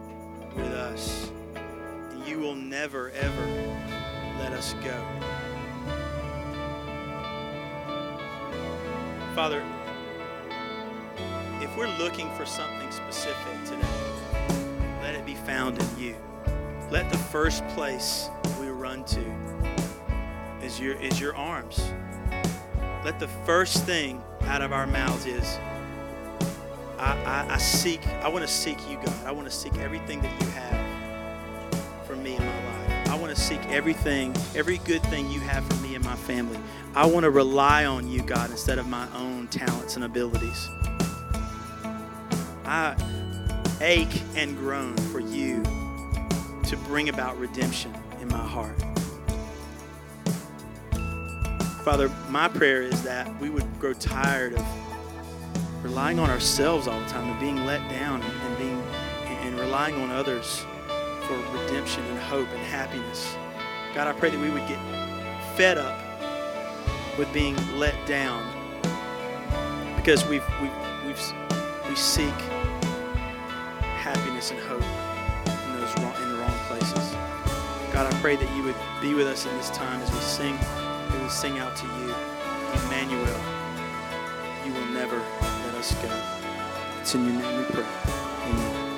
with 0.57 0.73
us. 0.73 1.31
And 2.11 2.27
you 2.27 2.39
will 2.39 2.55
never, 2.55 3.11
ever 3.11 3.47
let 4.39 4.53
us 4.53 4.75
go. 4.83 4.97
Father, 9.35 9.63
if 11.61 11.77
we're 11.77 11.95
looking 11.99 12.35
for 12.37 12.47
something 12.47 12.91
specific 12.91 13.65
today, 13.65 13.87
let 15.03 15.15
it 15.15 15.27
be 15.27 15.35
found 15.35 15.79
in 15.79 15.99
you. 15.99 16.17
Let 16.91 17.11
the 17.11 17.19
first 17.19 17.67
place 17.69 18.29
we 18.59 18.69
run 18.69 19.05
to 19.05 19.25
is 20.63 20.81
your, 20.81 20.95
is 20.95 21.21
your 21.21 21.37
arms. 21.37 21.93
Let 23.05 23.19
the 23.19 23.29
first 23.29 23.85
thing 23.85 24.23
out 24.43 24.61
of 24.61 24.73
our 24.73 24.87
mouths 24.87 25.25
is, 25.25 25.59
I, 26.99 27.17
I, 27.25 27.55
I 27.55 27.59
seek, 27.59 28.07
I 28.07 28.29
want 28.29 28.47
to 28.47 28.51
seek 28.53 28.79
you, 28.91 28.97
God. 28.97 29.27
I 29.27 29.33
want 29.33 29.49
to 29.49 29.55
seek 29.55 29.75
everything 29.79 30.21
that 30.21 30.41
you 30.41 30.47
have 30.49 32.07
for 32.07 32.15
me 32.15 32.37
in 32.37 32.45
my 32.45 32.65
life. 32.67 33.09
I 33.11 33.17
want 33.17 33.35
to 33.35 33.41
seek 33.41 33.65
everything, 33.67 34.35
every 34.55 34.79
good 34.79 35.03
thing 35.05 35.31
you 35.31 35.41
have 35.41 35.65
for 35.67 35.77
me 35.77 35.95
and 35.95 36.05
my 36.05 36.15
family. 36.15 36.59
I 36.95 37.07
want 37.07 37.25
to 37.25 37.31
rely 37.31 37.87
on 37.87 38.07
you, 38.07 38.23
God, 38.23 38.51
instead 38.51 38.79
of 38.79 38.87
my 38.87 39.09
own 39.15 39.49
talents 39.49 39.97
and 39.97 40.05
abilities. 40.05 40.69
I 42.67 42.95
ache 43.81 44.23
and 44.37 44.57
groan 44.59 44.95
for 44.97 45.21
you 45.21 45.63
to 46.65 46.77
bring 46.87 47.09
about 47.09 47.39
redemption 47.39 47.95
in 48.21 48.29
my 48.29 48.37
heart. 48.37 48.77
Father, 51.91 52.09
my 52.29 52.47
prayer 52.47 52.83
is 52.83 53.03
that 53.03 53.29
we 53.41 53.51
would 53.51 53.67
grow 53.81 53.93
tired 53.95 54.53
of 54.55 54.65
relying 55.83 56.21
on 56.21 56.31
ourselves 56.31 56.87
all 56.87 57.01
the 57.01 57.07
time 57.07 57.29
and 57.29 57.41
being 57.41 57.67
let 57.67 57.81
down 57.91 58.23
and, 58.23 58.59
being 58.59 58.81
and 59.27 59.59
relying 59.59 59.97
on 59.97 60.09
others 60.13 60.65
for 61.27 61.35
redemption 61.53 62.05
and 62.05 62.17
hope 62.21 62.49
and 62.51 62.61
happiness. 62.61 63.35
God, 63.93 64.07
I 64.07 64.13
pray 64.13 64.31
that 64.31 64.39
we 64.39 64.51
would 64.51 64.69
get 64.69 64.79
fed 65.57 65.79
up 65.79 65.99
with 67.19 67.33
being 67.33 67.57
let 67.77 67.97
down 68.07 68.41
because 69.97 70.25
we've, 70.29 70.47
we've, 70.63 70.71
we've, 71.05 71.21
we 71.89 71.97
seek 71.97 72.39
happiness 73.99 74.53
and 74.53 74.61
hope 74.61 74.81
in 74.81 75.81
those 75.81 75.93
wrong, 75.97 76.15
in 76.23 76.29
the 76.29 76.39
wrong 76.39 76.57
places. 76.69 77.15
God, 77.93 78.07
I 78.07 78.17
pray 78.21 78.37
that 78.37 78.57
you 78.57 78.63
would 78.63 78.77
be 79.03 79.13
with 79.13 79.27
us 79.27 79.45
in 79.45 79.57
this 79.57 79.71
time 79.71 80.01
as 80.03 80.13
we 80.13 80.21
sing, 80.21 80.55
we 80.55 80.90
sing 81.31 81.59
out 81.59 81.77
to 81.77 81.87
you, 81.87 82.15
Emmanuel. 82.87 83.41
You 84.67 84.73
will 84.73 84.93
never 84.93 85.17
let 85.17 85.75
us 85.77 85.95
go. 86.03 86.11
It's 87.01 87.15
in 87.15 87.25
your 87.25 87.35
name 87.41 87.59
we 87.59 87.65
pray. 87.65 87.87
Amen. 88.47 88.91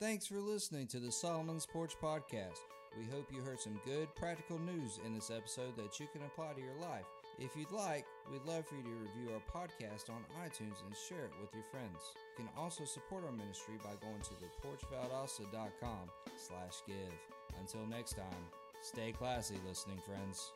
Thanks 0.00 0.26
for 0.26 0.40
listening 0.40 0.88
to 0.88 0.98
the 0.98 1.12
Solomon's 1.12 1.64
Porch 1.64 1.94
Podcast. 2.02 2.58
We 2.98 3.04
hope 3.04 3.30
you 3.32 3.42
heard 3.42 3.60
some 3.60 3.78
good 3.84 4.08
practical 4.16 4.58
news 4.58 4.98
in 5.04 5.14
this 5.14 5.30
episode 5.30 5.76
that 5.76 6.00
you 6.00 6.06
can 6.12 6.22
apply 6.22 6.54
to 6.54 6.60
your 6.60 6.80
life. 6.80 7.04
If 7.38 7.54
you'd 7.54 7.70
like, 7.70 8.06
we'd 8.32 8.44
love 8.50 8.66
for 8.66 8.74
you 8.74 8.82
to 8.82 8.88
review 8.88 9.34
our 9.34 9.42
podcast 9.62 10.08
on 10.08 10.24
iTunes 10.42 10.80
and 10.84 10.96
share 11.08 11.26
it 11.26 11.32
with 11.40 11.52
your 11.52 11.64
friends. 11.70 12.00
You 12.38 12.44
can 12.44 12.48
also 12.56 12.84
support 12.84 13.24
our 13.24 13.32
ministry 13.32 13.74
by 13.84 13.92
going 14.00 14.22
to 14.22 14.34
theporchvaldosta.com 14.40 16.08
slash 16.36 16.82
give. 16.86 17.35
Until 17.60 17.86
next 17.86 18.14
time, 18.14 18.44
stay 18.82 19.12
classy, 19.12 19.56
listening 19.66 19.98
friends. 20.06 20.52